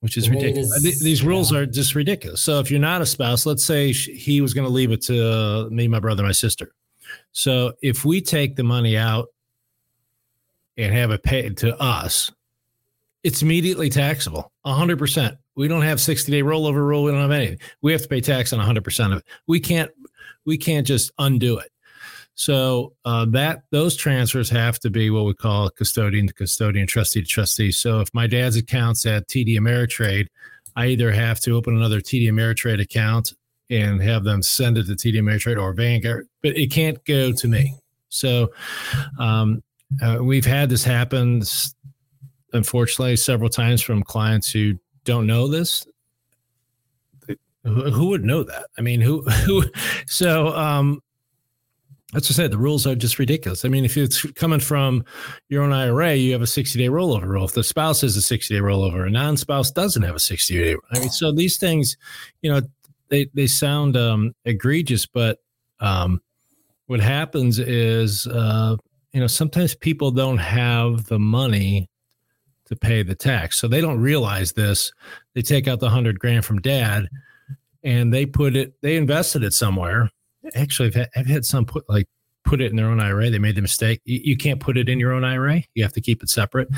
which 0.00 0.16
is 0.18 0.28
ridiculous. 0.28 0.70
is- 0.84 1.00
These 1.00 1.22
rules 1.22 1.50
yeah. 1.50 1.60
are 1.60 1.66
just 1.66 1.94
ridiculous. 1.94 2.42
So 2.42 2.60
if 2.60 2.70
you're 2.70 2.78
not 2.78 3.00
a 3.00 3.06
spouse, 3.06 3.46
let's 3.46 3.64
say 3.64 3.90
he 3.92 4.42
was 4.42 4.52
going 4.52 4.66
to 4.66 4.72
leave 4.72 4.92
it 4.92 5.00
to 5.04 5.32
uh, 5.32 5.68
me, 5.70 5.88
my 5.88 5.98
brother, 5.98 6.22
my 6.22 6.32
sister. 6.32 6.72
So 7.32 7.72
if 7.82 8.04
we 8.04 8.20
take 8.20 8.54
the 8.56 8.62
money 8.64 8.96
out 8.96 9.28
and 10.76 10.92
have 10.92 11.10
it 11.10 11.22
paid 11.22 11.56
to 11.58 11.74
us, 11.80 12.30
it's 13.22 13.40
immediately 13.40 13.88
taxable, 13.88 14.52
100%. 14.66 15.38
We 15.56 15.68
don't 15.68 15.80
have 15.82 15.98
60 16.00 16.30
day 16.30 16.42
rollover 16.42 16.86
rule. 16.86 17.04
We 17.04 17.10
don't 17.12 17.22
have 17.22 17.30
anything. 17.30 17.58
We 17.80 17.92
have 17.92 18.02
to 18.02 18.08
pay 18.08 18.20
tax 18.20 18.52
on 18.52 18.60
100% 18.60 19.12
of 19.12 19.18
it. 19.18 19.24
We 19.46 19.58
can't, 19.58 19.90
we 20.44 20.58
can't 20.58 20.86
just 20.86 21.12
undo 21.18 21.58
it. 21.58 21.70
So 22.34 22.94
uh, 23.04 23.26
that 23.30 23.62
those 23.70 23.96
transfers 23.96 24.50
have 24.50 24.80
to 24.80 24.90
be 24.90 25.08
what 25.10 25.24
we 25.24 25.34
call 25.34 25.70
custodian 25.70 26.26
to 26.26 26.34
custodian, 26.34 26.86
trustee 26.86 27.20
to 27.20 27.26
trustee. 27.26 27.70
So 27.70 28.00
if 28.00 28.08
my 28.12 28.26
dad's 28.26 28.56
account's 28.56 29.06
at 29.06 29.28
TD 29.28 29.56
Ameritrade, 29.56 30.26
I 30.76 30.86
either 30.88 31.12
have 31.12 31.38
to 31.40 31.52
open 31.52 31.76
another 31.76 32.00
TD 32.00 32.24
Ameritrade 32.24 32.80
account 32.80 33.32
and 33.70 34.02
have 34.02 34.24
them 34.24 34.42
send 34.42 34.76
it 34.76 34.86
to 34.86 34.92
TD 34.92 35.14
Ameritrade 35.14 35.60
or 35.60 35.72
Vanguard, 35.72 36.26
but 36.42 36.56
it 36.56 36.70
can't 36.70 37.02
go 37.04 37.32
to 37.32 37.48
me. 37.48 37.76
So 38.08 38.52
um, 39.18 39.62
uh, 40.02 40.18
we've 40.20 40.44
had 40.44 40.68
this 40.68 40.84
happen, 40.84 41.42
unfortunately, 42.52 43.16
several 43.16 43.48
times 43.48 43.80
from 43.80 44.02
clients 44.02 44.50
who 44.50 44.74
don't 45.04 45.26
know 45.26 45.48
this. 45.48 45.86
Who, 47.64 48.08
would 48.08 48.24
know 48.24 48.42
that? 48.42 48.66
I 48.78 48.82
mean, 48.82 49.00
who, 49.00 49.22
who, 49.46 49.64
so, 50.06 50.48
um, 50.48 51.02
that's 52.12 52.30
I 52.30 52.34
said. 52.34 52.52
The 52.52 52.58
rules 52.58 52.86
are 52.86 52.94
just 52.94 53.18
ridiculous. 53.18 53.64
I 53.64 53.68
mean, 53.68 53.84
if 53.84 53.96
it's 53.96 54.22
coming 54.32 54.60
from 54.60 55.04
your 55.48 55.64
own 55.64 55.72
IRA, 55.72 56.14
you 56.14 56.32
have 56.32 56.42
a 56.42 56.46
60 56.46 56.78
day 56.78 56.88
rollover 56.88 57.24
rule. 57.24 57.44
If 57.44 57.52
the 57.52 57.64
spouse 57.64 58.02
has 58.02 58.16
a 58.16 58.22
60 58.22 58.54
day 58.54 58.60
rollover, 58.60 59.06
a 59.06 59.10
non 59.10 59.36
spouse 59.36 59.72
doesn't 59.72 60.02
have 60.02 60.14
a 60.14 60.20
60 60.20 60.56
day. 60.56 60.76
I 60.92 61.00
mean, 61.00 61.10
so 61.10 61.32
these 61.32 61.56
things, 61.56 61.96
you 62.40 62.52
know, 62.52 62.60
they, 63.08 63.28
they 63.34 63.48
sound 63.48 63.96
um, 63.96 64.32
egregious, 64.44 65.06
but 65.06 65.40
um, 65.80 66.22
what 66.86 67.00
happens 67.00 67.58
is, 67.58 68.28
uh, 68.28 68.76
you 69.12 69.20
know, 69.20 69.26
sometimes 69.26 69.74
people 69.74 70.12
don't 70.12 70.38
have 70.38 71.06
the 71.06 71.18
money 71.18 71.88
to 72.66 72.76
pay 72.76 73.02
the 73.02 73.14
tax. 73.14 73.58
So 73.58 73.66
they 73.66 73.80
don't 73.80 74.00
realize 74.00 74.52
this. 74.52 74.92
They 75.34 75.42
take 75.42 75.66
out 75.66 75.80
the 75.80 75.90
hundred 75.90 76.20
grand 76.20 76.44
from 76.44 76.60
dad 76.60 77.08
and 77.84 78.12
they 78.12 78.26
put 78.26 78.56
it, 78.56 78.74
they 78.82 78.96
invested 78.96 79.44
it 79.44 79.52
somewhere. 79.52 80.10
Actually, 80.54 80.88
I've 80.88 80.94
had, 80.94 81.10
I've 81.16 81.26
had 81.26 81.44
some 81.44 81.64
put 81.64 81.88
like 81.88 82.06
put 82.44 82.60
it 82.60 82.70
in 82.70 82.76
their 82.76 82.86
own 82.86 83.00
IRA. 83.00 83.30
They 83.30 83.38
made 83.38 83.56
the 83.56 83.62
mistake. 83.62 84.00
You, 84.04 84.20
you 84.22 84.36
can't 84.36 84.60
put 84.60 84.76
it 84.76 84.88
in 84.88 85.00
your 85.00 85.12
own 85.12 85.24
IRA. 85.24 85.62
You 85.74 85.82
have 85.82 85.92
to 85.94 86.00
keep 86.00 86.22
it 86.22 86.28
separate. 86.28 86.68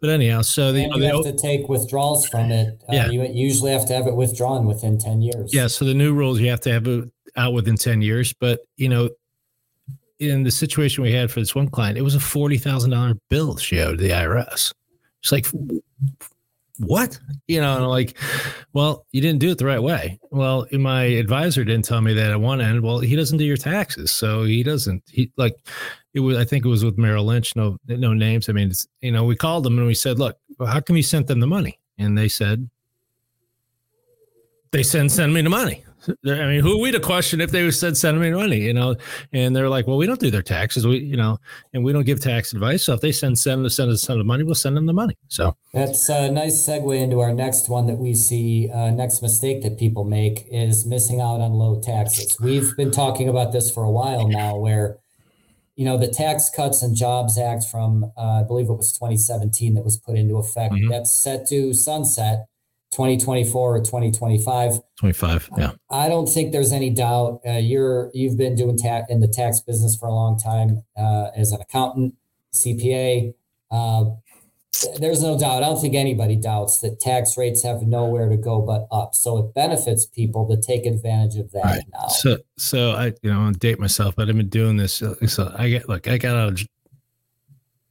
But 0.00 0.10
anyhow, 0.10 0.42
so 0.42 0.72
the, 0.72 0.82
you 0.82 0.94
you 0.94 1.02
have 1.04 1.24
they, 1.24 1.32
to 1.32 1.36
take 1.36 1.68
withdrawals 1.68 2.28
from 2.28 2.50
it. 2.50 2.80
Uh, 2.88 2.92
Yeah. 2.92 3.10
You 3.10 3.24
usually 3.24 3.72
have 3.72 3.86
to 3.86 3.94
have 3.94 4.06
it 4.06 4.14
withdrawn 4.14 4.66
within 4.66 4.98
10 4.98 5.22
years. 5.22 5.52
yeah. 5.52 5.66
So 5.66 5.84
the 5.84 5.94
new 5.94 6.14
rules, 6.14 6.40
you 6.40 6.50
have 6.50 6.60
to 6.62 6.72
have 6.72 6.86
it 6.86 7.10
out 7.36 7.52
within 7.54 7.76
10 7.76 8.02
years. 8.02 8.34
But, 8.34 8.60
you 8.76 8.88
know, 8.88 9.08
in 10.18 10.42
the 10.42 10.50
situation 10.50 11.02
we 11.02 11.12
had 11.12 11.30
for 11.30 11.40
this 11.40 11.54
one 11.54 11.68
client, 11.68 11.96
it 11.96 12.02
was 12.02 12.14
a 12.14 12.18
$40,000 12.18 13.18
bill 13.30 13.56
she 13.56 13.80
owed 13.80 13.98
the 13.98 14.10
IRS. 14.10 14.72
It's 15.22 15.32
like, 15.32 15.46
what? 16.78 17.18
You 17.46 17.60
know, 17.60 17.74
and 17.74 17.84
I'm 17.84 17.90
like, 17.90 18.16
well, 18.72 19.06
you 19.12 19.20
didn't 19.20 19.40
do 19.40 19.50
it 19.50 19.58
the 19.58 19.66
right 19.66 19.82
way. 19.82 20.18
Well, 20.30 20.66
my 20.72 21.02
advisor 21.02 21.64
didn't 21.64 21.84
tell 21.84 22.00
me 22.00 22.14
that 22.14 22.30
at 22.30 22.40
one 22.40 22.60
end. 22.60 22.82
Well, 22.82 22.98
he 23.00 23.16
doesn't 23.16 23.38
do 23.38 23.44
your 23.44 23.56
taxes, 23.56 24.10
so 24.10 24.44
he 24.44 24.62
doesn't. 24.62 25.02
He 25.08 25.32
like 25.36 25.56
it 26.14 26.20
was. 26.20 26.36
I 26.36 26.44
think 26.44 26.64
it 26.64 26.68
was 26.68 26.84
with 26.84 26.98
Merrill 26.98 27.24
Lynch. 27.24 27.56
No, 27.56 27.78
no 27.86 28.14
names. 28.14 28.48
I 28.48 28.52
mean, 28.52 28.68
it's 28.70 28.86
you 29.00 29.12
know, 29.12 29.24
we 29.24 29.36
called 29.36 29.64
them 29.64 29.78
and 29.78 29.86
we 29.86 29.94
said, 29.94 30.18
look, 30.18 30.38
well, 30.58 30.68
how 30.68 30.80
come 30.80 30.96
you 30.96 31.02
sent 31.02 31.26
them 31.26 31.40
the 31.40 31.46
money? 31.46 31.78
And 31.98 32.16
they 32.16 32.28
said, 32.28 32.70
they 34.70 34.82
send 34.82 35.10
send 35.10 35.34
me 35.34 35.42
the 35.42 35.50
money. 35.50 35.84
I 36.06 36.46
mean, 36.46 36.60
who 36.60 36.78
are 36.78 36.80
we 36.80 36.90
to 36.92 37.00
question 37.00 37.40
if 37.40 37.50
they 37.50 37.70
said 37.70 37.96
send 37.96 38.20
me 38.20 38.30
money, 38.30 38.58
you 38.58 38.72
know? 38.72 38.96
And 39.32 39.54
they're 39.54 39.68
like, 39.68 39.86
well, 39.86 39.96
we 39.96 40.06
don't 40.06 40.20
do 40.20 40.30
their 40.30 40.42
taxes, 40.42 40.86
we, 40.86 40.98
you 40.98 41.16
know, 41.16 41.38
and 41.72 41.84
we 41.84 41.92
don't 41.92 42.04
give 42.04 42.20
tax 42.20 42.52
advice. 42.52 42.84
So 42.84 42.94
if 42.94 43.00
they 43.00 43.12
send 43.12 43.38
send 43.38 43.70
send 43.72 43.90
us 43.90 44.02
send 44.02 44.20
the 44.20 44.24
money, 44.24 44.44
we'll 44.44 44.54
send 44.54 44.76
them 44.76 44.86
the 44.86 44.92
money. 44.92 45.16
So 45.28 45.56
that's 45.72 46.08
a 46.08 46.30
nice 46.30 46.66
segue 46.66 46.98
into 46.98 47.20
our 47.20 47.32
next 47.32 47.68
one 47.68 47.86
that 47.86 47.96
we 47.96 48.14
see. 48.14 48.70
Uh, 48.70 48.90
next 48.90 49.22
mistake 49.22 49.62
that 49.62 49.78
people 49.78 50.04
make 50.04 50.46
is 50.50 50.86
missing 50.86 51.20
out 51.20 51.40
on 51.40 51.52
low 51.52 51.80
taxes. 51.80 52.36
We've 52.40 52.76
been 52.76 52.90
talking 52.90 53.28
about 53.28 53.52
this 53.52 53.70
for 53.70 53.82
a 53.82 53.90
while 53.90 54.28
now, 54.28 54.56
where 54.56 54.98
you 55.76 55.84
know 55.84 55.98
the 55.98 56.08
Tax 56.08 56.50
Cuts 56.54 56.82
and 56.82 56.94
Jobs 56.94 57.38
Act 57.38 57.64
from 57.64 58.12
uh, 58.16 58.40
I 58.40 58.44
believe 58.44 58.68
it 58.68 58.74
was 58.74 58.92
2017 58.92 59.74
that 59.74 59.84
was 59.84 59.96
put 59.96 60.16
into 60.16 60.36
effect. 60.36 60.74
Mm-hmm. 60.74 60.90
That's 60.90 61.22
set 61.22 61.46
to 61.48 61.74
sunset 61.74 62.46
2024 62.90 63.76
or 63.76 63.78
2025 63.80 64.80
25 64.96 65.50
yeah. 65.58 65.72
I 65.90 66.08
don't 66.08 66.26
think 66.26 66.52
there's 66.52 66.72
any 66.72 66.90
doubt 66.90 67.40
uh, 67.46 67.52
you're 67.52 68.10
you've 68.14 68.36
been 68.36 68.54
doing 68.54 68.78
tax 68.78 69.06
in 69.10 69.20
the 69.20 69.28
tax 69.28 69.60
business 69.60 69.94
for 69.94 70.06
a 70.06 70.12
long 70.12 70.38
time 70.38 70.82
uh, 70.96 71.30
as 71.36 71.52
an 71.52 71.60
accountant 71.60 72.14
cpa 72.52 73.34
uh, 73.70 74.04
there's 74.98 75.22
no 75.22 75.38
doubt 75.38 75.62
i 75.62 75.66
don't 75.66 75.80
think 75.80 75.94
anybody 75.94 76.36
doubts 76.36 76.80
that 76.80 76.98
tax 76.98 77.36
rates 77.36 77.62
have 77.62 77.82
nowhere 77.82 78.28
to 78.28 78.36
go 78.36 78.60
but 78.60 78.86
up 78.90 79.14
so 79.14 79.38
it 79.38 79.54
benefits 79.54 80.06
people 80.06 80.48
to 80.48 80.60
take 80.60 80.86
advantage 80.86 81.36
of 81.36 81.50
that 81.52 81.64
right. 81.64 81.84
now. 81.92 82.08
So 82.08 82.38
so 82.56 82.92
i 82.92 83.12
you 83.22 83.32
know 83.32 83.40
i 83.40 83.52
date 83.52 83.78
myself 83.78 84.16
but 84.16 84.28
i've 84.28 84.36
been 84.36 84.48
doing 84.48 84.76
this 84.76 85.02
uh, 85.02 85.14
so 85.26 85.52
i 85.58 85.68
get 85.68 85.88
look 85.88 86.08
i 86.08 86.16
got 86.16 86.36
out 86.36 86.52
of 86.52 86.68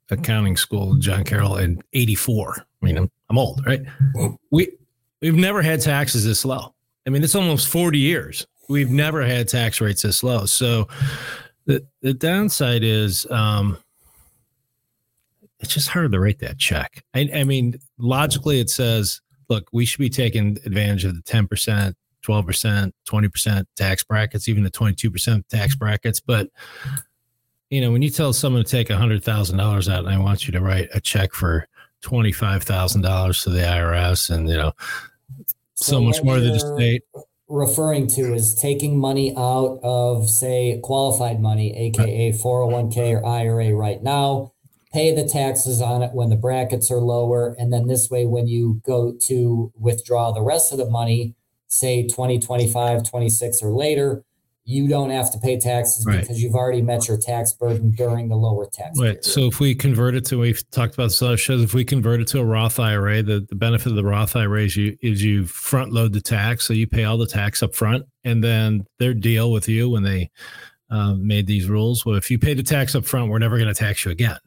accounting 0.09 0.55
school 0.55 0.95
john 0.95 1.23
carroll 1.23 1.57
in 1.57 1.81
84 1.93 2.65
i 2.81 2.85
mean 2.85 2.97
i'm, 2.97 3.11
I'm 3.29 3.37
old 3.37 3.65
right? 3.65 3.81
We 4.51 4.76
We've 5.21 5.35
never 5.35 5.61
had 5.61 5.81
taxes 5.81 6.25
this 6.25 6.45
low. 6.45 6.73
I 7.05 7.09
mean, 7.09 7.23
it's 7.23 7.35
almost 7.35 7.69
40 7.69 7.97
years. 7.97 8.45
We've 8.69 8.91
never 8.91 9.25
had 9.25 9.47
tax 9.47 9.79
rates 9.79 10.01
this 10.01 10.23
low. 10.23 10.45
So 10.45 10.87
the, 11.65 11.85
the 12.01 12.13
downside 12.13 12.83
is 12.83 13.25
um, 13.31 13.77
it's 15.59 15.73
just 15.73 15.89
hard 15.89 16.11
to 16.11 16.19
write 16.19 16.39
that 16.39 16.57
check. 16.57 17.03
I, 17.13 17.29
I 17.33 17.43
mean, 17.43 17.79
logically, 17.97 18.59
it 18.59 18.69
says, 18.69 19.21
look, 19.49 19.67
we 19.71 19.85
should 19.85 19.99
be 19.99 20.09
taking 20.09 20.57
advantage 20.65 21.05
of 21.05 21.15
the 21.15 21.21
10%, 21.21 21.93
12%, 22.25 22.91
20% 23.07 23.65
tax 23.75 24.03
brackets, 24.03 24.49
even 24.49 24.63
the 24.63 24.71
22% 24.71 25.47
tax 25.47 25.75
brackets. 25.75 26.19
But, 26.19 26.49
you 27.69 27.81
know, 27.81 27.91
when 27.91 28.01
you 28.01 28.09
tell 28.09 28.33
someone 28.33 28.63
to 28.63 28.69
take 28.69 28.89
$100,000 28.89 29.91
out 29.91 29.99
and 29.99 30.09
I 30.09 30.19
want 30.19 30.47
you 30.47 30.51
to 30.51 30.61
write 30.61 30.89
a 30.93 31.01
check 31.01 31.33
for 31.33 31.67
$25,000 32.03 33.43
to 33.43 33.49
the 33.49 33.59
IRS 33.59 34.29
and, 34.29 34.49
you 34.49 34.57
know, 34.57 34.73
so, 35.75 35.93
so 35.93 36.01
much 36.01 36.23
more 36.23 36.39
than 36.39 36.53
the 36.53 36.59
state. 36.59 37.03
Referring 37.49 38.07
to 38.07 38.33
is 38.33 38.53
taking 38.55 38.99
money 38.99 39.33
out 39.37 39.79
of, 39.81 40.29
say, 40.29 40.79
qualified 40.83 41.39
money, 41.39 41.75
aka 41.77 42.31
401k 42.33 43.21
or 43.21 43.25
IRA 43.25 43.73
right 43.73 44.03
now, 44.03 44.51
pay 44.91 45.15
the 45.15 45.27
taxes 45.27 45.81
on 45.81 46.03
it 46.03 46.11
when 46.13 46.29
the 46.29 46.35
brackets 46.35 46.91
are 46.91 46.99
lower. 46.99 47.55
And 47.57 47.71
then 47.71 47.87
this 47.87 48.09
way, 48.09 48.25
when 48.25 48.47
you 48.47 48.81
go 48.85 49.13
to 49.27 49.71
withdraw 49.79 50.31
the 50.31 50.41
rest 50.41 50.71
of 50.71 50.77
the 50.77 50.89
money, 50.89 51.35
say 51.67 52.03
2025, 52.03 53.03
26 53.03 53.61
or 53.61 53.71
later, 53.71 54.23
you 54.69 54.85
don't 54.85 55.11
have 55.11 55.31
to 55.31 55.37
pay 55.37 55.57
taxes 55.57 56.05
right. 56.05 56.19
because 56.19 56.43
you've 56.43 56.53
already 56.53 56.81
met 56.81 57.07
your 57.07 57.15
tax 57.15 57.53
burden 57.53 57.89
during 57.91 58.27
the 58.27 58.35
lower 58.35 58.65
tax. 58.65 58.99
Right. 58.99 59.05
Period. 59.05 59.23
So 59.23 59.45
if 59.45 59.61
we 59.61 59.73
convert 59.73 60.13
it 60.13 60.25
to, 60.25 60.39
we've 60.39 60.61
talked 60.71 60.93
about 60.93 61.05
this 61.05 61.21
other 61.21 61.37
shows, 61.37 61.63
if 61.63 61.73
we 61.73 61.85
convert 61.85 62.19
it 62.19 62.27
to 62.29 62.39
a 62.39 62.43
Roth 62.43 62.77
IRA, 62.77 63.23
the, 63.23 63.47
the 63.47 63.55
benefit 63.55 63.87
of 63.87 63.95
the 63.95 64.03
Roth 64.03 64.35
IRA 64.35 64.63
is 64.63 64.75
you, 64.75 64.97
is 65.01 65.23
you 65.23 65.45
front 65.45 65.93
load 65.93 66.11
the 66.11 66.19
tax. 66.19 66.65
So 66.65 66.73
you 66.73 66.85
pay 66.85 67.05
all 67.05 67.17
the 67.17 67.25
tax 67.25 67.63
up 67.63 67.75
front 67.75 68.05
and 68.25 68.43
then 68.43 68.85
their 68.99 69.13
deal 69.13 69.53
with 69.53 69.69
you 69.69 69.89
when 69.89 70.03
they 70.03 70.29
uh, 70.89 71.13
made 71.13 71.47
these 71.47 71.69
rules. 71.69 72.05
Well, 72.05 72.15
if 72.15 72.29
you 72.29 72.37
pay 72.37 72.53
the 72.53 72.61
tax 72.61 72.93
up 72.93 73.05
front, 73.05 73.29
we're 73.31 73.39
never 73.39 73.55
going 73.57 73.73
to 73.73 73.73
tax 73.73 74.03
you 74.03 74.11
again. 74.11 74.37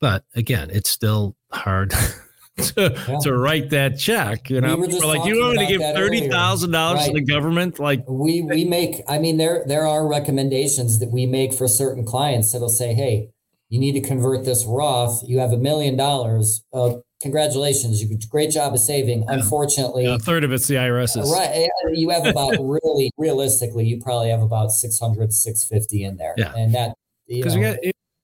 But 0.00 0.24
again, 0.34 0.70
it's 0.72 0.88
still 0.88 1.36
hard 1.52 1.92
to, 2.74 3.04
yeah. 3.08 3.18
to 3.22 3.36
write 3.36 3.70
that 3.70 3.98
check. 3.98 4.50
You 4.50 4.60
know, 4.60 4.76
we 4.76 4.88
like, 4.88 5.24
you 5.26 5.40
want 5.40 5.56
me 5.56 5.66
to 5.66 5.78
give 5.78 5.94
thirty 5.94 6.28
thousand 6.28 6.70
dollars 6.70 7.06
to 7.06 7.12
the 7.12 7.24
government? 7.24 7.78
Like 7.78 8.04
we 8.08 8.42
we 8.48 8.64
make. 8.64 9.02
I 9.08 9.18
mean, 9.18 9.36
there 9.36 9.64
there 9.66 9.86
are 9.86 10.06
recommendations 10.06 10.98
that 11.00 11.10
we 11.10 11.26
make 11.26 11.52
for 11.52 11.68
certain 11.68 12.04
clients 12.04 12.52
that'll 12.52 12.68
say, 12.68 12.94
hey, 12.94 13.30
you 13.68 13.78
need 13.78 13.92
to 13.92 14.00
convert 14.00 14.44
this 14.44 14.64
Roth. 14.66 15.22
You 15.26 15.38
have 15.38 15.52
a 15.52 15.58
million 15.58 15.96
dollars. 15.96 16.64
Uh, 16.72 16.96
congratulations, 17.20 18.02
you 18.02 18.08
did 18.08 18.24
a 18.24 18.26
great 18.26 18.50
job 18.50 18.74
of 18.74 18.80
saving. 18.80 19.22
Yeah. 19.22 19.34
Unfortunately, 19.34 20.04
yeah, 20.04 20.14
a 20.14 20.18
third 20.18 20.44
of 20.44 20.52
it's 20.52 20.66
the 20.66 20.76
IRS's. 20.76 21.30
Right, 21.30 21.68
you 21.92 22.10
have 22.10 22.26
about 22.26 22.52
really 22.60 23.10
realistically, 23.16 23.86
you 23.86 24.00
probably 24.00 24.30
have 24.30 24.42
about 24.42 24.72
600, 24.72 25.32
650 25.32 26.04
in 26.04 26.16
there. 26.16 26.34
Yeah, 26.36 26.52
and 26.56 26.74
that 26.74 26.94
because 27.28 27.54
we 27.54 27.62
got 27.62 27.78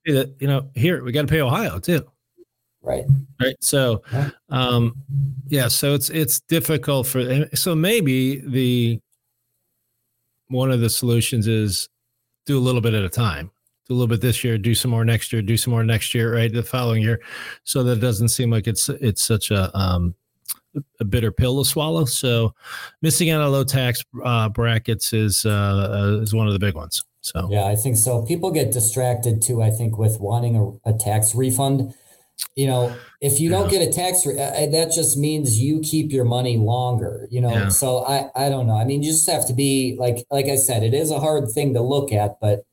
you 0.06 0.46
know 0.46 0.70
here 0.74 1.02
we 1.04 1.12
got 1.12 1.22
to 1.22 1.28
pay 1.28 1.40
Ohio 1.40 1.78
too. 1.78 2.06
Right. 2.86 3.04
Right. 3.40 3.56
So, 3.60 4.02
um, 4.48 4.94
yeah. 5.48 5.66
So 5.66 5.92
it's 5.94 6.08
it's 6.08 6.38
difficult 6.40 7.08
for. 7.08 7.48
So 7.54 7.74
maybe 7.74 8.40
the 8.46 9.00
one 10.46 10.70
of 10.70 10.80
the 10.80 10.88
solutions 10.88 11.48
is 11.48 11.88
do 12.46 12.56
a 12.56 12.60
little 12.60 12.80
bit 12.80 12.94
at 12.94 13.02
a 13.02 13.08
time. 13.08 13.50
Do 13.88 13.94
a 13.94 13.96
little 13.96 14.06
bit 14.06 14.20
this 14.20 14.44
year. 14.44 14.56
Do 14.56 14.72
some 14.72 14.92
more 14.92 15.04
next 15.04 15.32
year. 15.32 15.42
Do 15.42 15.56
some 15.56 15.72
more 15.72 15.82
next 15.82 16.14
year. 16.14 16.32
Right. 16.32 16.52
The 16.52 16.62
following 16.62 17.02
year, 17.02 17.20
so 17.64 17.82
that 17.82 17.98
it 17.98 18.00
doesn't 18.00 18.28
seem 18.28 18.50
like 18.50 18.68
it's 18.68 18.88
it's 18.88 19.22
such 19.22 19.50
a 19.50 19.76
um, 19.76 20.14
a 21.00 21.04
bitter 21.04 21.32
pill 21.32 21.60
to 21.60 21.68
swallow. 21.68 22.04
So, 22.04 22.54
missing 23.02 23.30
out 23.30 23.40
on 23.40 23.50
low 23.50 23.64
tax 23.64 24.04
uh, 24.24 24.48
brackets 24.48 25.12
is 25.12 25.44
uh, 25.44 26.12
uh, 26.20 26.22
is 26.22 26.32
one 26.32 26.46
of 26.46 26.52
the 26.52 26.60
big 26.60 26.76
ones. 26.76 27.04
So 27.20 27.48
yeah, 27.50 27.64
I 27.64 27.74
think 27.74 27.96
so. 27.96 28.22
People 28.22 28.52
get 28.52 28.70
distracted 28.70 29.42
too. 29.42 29.60
I 29.60 29.70
think 29.70 29.98
with 29.98 30.20
wanting 30.20 30.54
a, 30.54 30.90
a 30.90 30.96
tax 30.96 31.34
refund 31.34 31.92
you 32.54 32.66
know 32.66 32.94
if 33.20 33.40
you 33.40 33.48
don't 33.48 33.70
get 33.70 33.86
a 33.86 33.90
tax 33.90 34.26
re- 34.26 34.34
that 34.34 34.92
just 34.94 35.16
means 35.16 35.58
you 35.58 35.80
keep 35.80 36.12
your 36.12 36.24
money 36.24 36.56
longer 36.56 37.26
you 37.30 37.40
know? 37.40 37.50
Yeah. 37.50 37.68
so 37.68 38.04
i 38.06 38.28
i 38.34 38.48
don't 38.48 38.66
know. 38.66 38.76
I 38.76 38.84
mean 38.84 39.02
you 39.02 39.10
just 39.10 39.28
have 39.30 39.46
to 39.46 39.54
be 39.54 39.96
like 39.98 40.26
like 40.30 40.46
i 40.46 40.56
said 40.56 40.82
it 40.82 40.94
is 40.94 41.10
a 41.10 41.18
hard 41.18 41.50
thing 41.50 41.74
to 41.74 41.80
look 41.80 42.12
at 42.12 42.38
but 42.40 42.64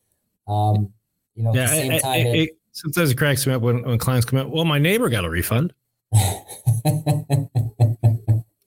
um 0.47 0.91
you 1.35 1.43
know 1.43 1.53
yeah, 1.53 1.63
at 1.63 1.69
the 1.69 1.75
same 1.75 1.91
I, 1.93 1.99
time 1.99 2.11
I, 2.11 2.17
it, 2.17 2.35
it, 2.35 2.57
sometimes 2.71 3.11
it 3.11 3.17
cracks 3.17 3.47
me 3.47 3.53
up 3.53 3.61
when, 3.61 3.83
when 3.83 3.97
clients 3.97 4.25
come 4.25 4.39
out 4.39 4.49
well 4.49 4.65
my 4.65 4.79
neighbor 4.79 5.09
got 5.09 5.25
a 5.25 5.29
refund. 5.29 5.73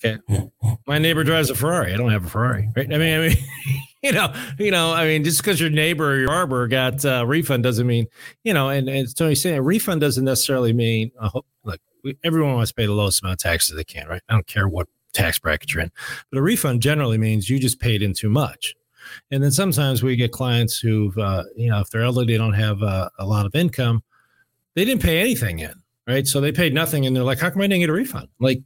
Okay. 0.05 0.19
My 0.87 0.99
neighbor 0.99 1.25
drives 1.25 1.49
a 1.49 1.55
ferrari. 1.55 1.93
I 1.93 1.97
don't 1.97 2.11
have 2.11 2.26
a 2.26 2.29
ferrari. 2.29 2.69
Right? 2.76 2.93
I 2.93 2.99
mean 2.99 3.19
i 3.19 3.29
mean 3.29 3.37
you 4.07 4.13
know, 4.13 4.33
you 4.59 4.71
know, 4.71 4.93
I 4.93 5.05
mean, 5.05 5.25
just 5.25 5.39
because 5.43 5.61
your 5.61 5.71
neighbor 5.71 6.13
or 6.13 6.19
your 6.19 6.29
barber 6.29 6.69
got 6.69 7.05
a 7.05 7.19
uh, 7.19 7.25
refund 7.25 7.65
doesn't 7.65 7.87
mean, 7.87 8.07
you 8.45 8.55
know, 8.55 8.69
and, 8.69 8.89
and 8.89 9.15
Tony's 9.17 9.43
saying 9.43 9.59
a 9.59 9.63
refund 9.63 10.01
doesn't 10.01 10.25
necessarily 10.25 10.73
mean, 10.73 11.11
uh, 11.21 11.41
look, 11.65 11.81
we, 12.05 12.17
everyone 12.23 12.55
wants 12.55 12.71
to 12.71 12.75
pay 12.75 12.87
the 12.87 12.93
lowest 12.93 13.23
amount 13.23 13.35
of 13.35 13.39
taxes 13.51 13.75
they 13.75 13.85
can, 13.85 14.07
right? 14.07 14.23
I 14.29 14.35
don't 14.35 14.47
care 14.47 14.69
what 14.69 14.87
tax 15.13 15.41
bracket 15.41 15.75
you're 15.75 15.83
in, 15.83 15.91
but 16.31 16.39
a 16.39 16.43
refund 16.43 16.83
generally 16.83 17.19
means 17.19 17.51
you 17.51 17.59
just 17.59 17.81
paid 17.81 18.01
in 18.01 18.13
too 18.13 18.31
much. 18.31 18.75
And 19.31 19.43
then 19.43 19.51
sometimes 19.51 20.03
we 20.03 20.15
get 20.15 20.31
clients 20.31 20.79
who've, 20.79 21.17
uh, 21.19 21.45
you 21.57 21.69
know, 21.69 21.81
if 21.81 21.91
they're 21.91 22.03
elderly, 22.03 22.27
they 22.27 22.39
don't 22.39 22.53
have 22.53 22.83
uh, 22.83 23.09
a 23.19 23.27
lot 23.27 23.45
of 23.45 23.55
income, 23.55 24.03
they 24.75 24.85
didn't 24.85 25.03
pay 25.03 25.19
anything 25.21 25.59
in, 25.59 25.75
right? 26.07 26.27
So 26.27 26.41
they 26.41 26.53
paid 26.53 26.75
nothing, 26.75 27.07
and 27.07 27.17
they're 27.17 27.25
like, 27.25 27.39
"How 27.39 27.51
come 27.51 27.63
I 27.63 27.67
didn't 27.67 27.81
get 27.81 27.89
a 27.89 27.95
refund?" 27.95 28.29
Like, 28.39 28.61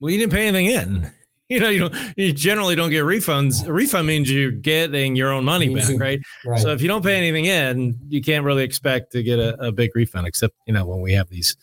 well, 0.00 0.10
you 0.10 0.18
didn't 0.18 0.32
pay 0.32 0.48
anything 0.48 0.66
in. 0.66 1.12
you 1.48 1.60
know, 1.60 1.68
you 1.68 1.78
don't 1.78 1.94
you 2.16 2.32
generally 2.32 2.74
don't 2.74 2.90
get 2.90 3.04
refunds. 3.04 3.64
A 3.66 3.72
refund 3.72 4.08
means 4.08 4.30
you're 4.30 4.50
getting 4.50 5.14
your 5.14 5.32
own 5.32 5.44
money 5.44 5.72
back, 5.72 5.88
right? 5.96 6.20
right? 6.44 6.60
So 6.60 6.70
if 6.70 6.82
you 6.82 6.88
don't 6.88 7.04
pay 7.04 7.16
anything 7.16 7.44
in, 7.44 7.96
you 8.08 8.20
can't 8.20 8.44
really 8.44 8.64
expect 8.64 9.12
to 9.12 9.22
get 9.22 9.38
a, 9.38 9.54
a 9.62 9.70
big 9.70 9.94
refund, 9.94 10.26
except 10.26 10.56
you 10.66 10.74
know 10.74 10.84
when 10.84 11.00
we 11.00 11.12
have 11.12 11.28
these, 11.28 11.56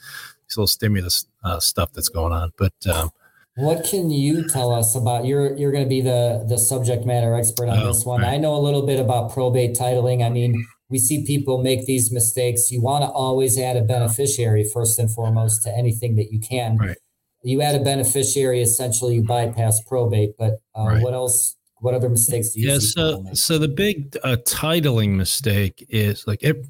these 0.47 0.55
little 0.55 0.67
stimulus 0.67 1.25
uh, 1.43 1.59
stuff 1.59 1.91
that's 1.91 2.07
going 2.07 2.31
on. 2.31 2.53
But 2.57 2.73
um, 2.89 3.09
what 3.55 3.83
can 3.83 4.09
you 4.09 4.47
tell 4.47 4.71
us 4.71 4.95
about? 4.95 5.25
You're 5.25 5.53
you're 5.57 5.73
going 5.73 5.83
to 5.83 5.89
be 5.89 5.99
the 5.99 6.45
the 6.47 6.57
subject 6.57 7.05
matter 7.05 7.35
expert 7.35 7.67
on 7.67 7.79
oh, 7.79 7.87
this 7.87 8.05
one. 8.05 8.21
Right. 8.21 8.35
I 8.35 8.37
know 8.37 8.55
a 8.55 8.61
little 8.63 8.85
bit 8.85 9.01
about 9.01 9.33
probate 9.33 9.75
titling. 9.75 10.25
I 10.25 10.29
mean, 10.29 10.65
we 10.87 10.97
see 10.97 11.25
people 11.25 11.61
make 11.61 11.85
these 11.85 12.09
mistakes. 12.09 12.71
You 12.71 12.81
want 12.81 13.03
to 13.03 13.09
always 13.09 13.59
add 13.59 13.75
a 13.75 13.81
beneficiary 13.81 14.63
first 14.63 14.97
and 14.97 15.11
foremost 15.11 15.61
to 15.63 15.77
anything 15.77 16.15
that 16.15 16.31
you 16.31 16.39
can. 16.39 16.77
Right 16.77 16.97
you 17.43 17.61
add 17.61 17.75
a 17.75 17.83
beneficiary, 17.83 18.61
essentially 18.61 19.15
you 19.15 19.23
bypass 19.23 19.81
probate. 19.81 20.31
But 20.37 20.61
uh, 20.75 20.85
right. 20.85 21.01
what 21.01 21.13
else? 21.13 21.55
what 21.83 21.93
other 21.93 22.07
mistakes 22.07 22.51
do 22.51 22.61
you 22.61 22.69
yeah, 22.69 22.79
see? 22.79 22.87
so 22.87 23.25
so 23.33 23.57
the 23.57 23.67
big 23.67 24.17
uh, 24.23 24.37
titling 24.47 25.15
mistake 25.15 25.85
is 25.89 26.25
like 26.25 26.41
it, 26.41 26.65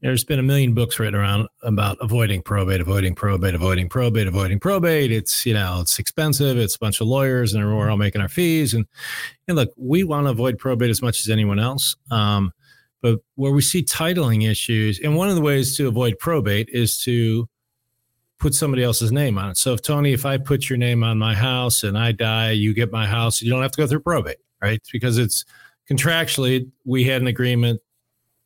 there's 0.00 0.22
been 0.22 0.38
a 0.38 0.44
million 0.44 0.74
books 0.74 1.00
written 1.00 1.16
around 1.16 1.48
about 1.64 1.98
avoiding 2.00 2.40
probate, 2.40 2.80
avoiding 2.80 3.16
probate, 3.16 3.56
avoiding 3.56 3.88
probate, 3.88 4.28
avoiding 4.28 4.60
probate. 4.60 5.10
It's 5.10 5.44
you 5.44 5.54
know 5.54 5.80
it's 5.80 5.98
expensive. 5.98 6.56
It's 6.56 6.76
a 6.76 6.78
bunch 6.78 7.00
of 7.00 7.08
lawyers, 7.08 7.52
and 7.52 7.64
we're 7.64 7.90
all 7.90 7.96
making 7.96 8.20
our 8.20 8.28
fees. 8.28 8.74
And 8.74 8.86
and 9.48 9.56
look, 9.56 9.72
we 9.76 10.04
want 10.04 10.26
to 10.26 10.30
avoid 10.30 10.56
probate 10.58 10.90
as 10.90 11.02
much 11.02 11.20
as 11.20 11.28
anyone 11.28 11.58
else. 11.58 11.96
Um, 12.12 12.52
but 13.02 13.18
where 13.34 13.52
we 13.52 13.60
see 13.60 13.82
titling 13.82 14.48
issues, 14.48 15.00
and 15.00 15.16
one 15.16 15.28
of 15.28 15.34
the 15.34 15.42
ways 15.42 15.76
to 15.78 15.88
avoid 15.88 16.16
probate 16.20 16.68
is 16.70 16.96
to 17.02 17.48
put 18.38 18.54
somebody 18.54 18.82
else's 18.82 19.12
name 19.12 19.38
on 19.38 19.50
it. 19.50 19.56
So 19.56 19.72
if 19.72 19.82
Tony, 19.82 20.12
if 20.12 20.26
I 20.26 20.38
put 20.38 20.68
your 20.68 20.76
name 20.76 21.04
on 21.04 21.18
my 21.18 21.34
house 21.34 21.82
and 21.82 21.96
I 21.96 22.12
die, 22.12 22.50
you 22.50 22.74
get 22.74 22.90
my 22.90 23.06
house, 23.06 23.40
you 23.40 23.50
don't 23.50 23.62
have 23.62 23.72
to 23.72 23.76
go 23.76 23.86
through 23.86 24.00
probate, 24.00 24.38
right? 24.60 24.80
Because 24.92 25.18
it's 25.18 25.44
contractually 25.90 26.70
we 26.84 27.04
had 27.04 27.20
an 27.22 27.28
agreement 27.28 27.80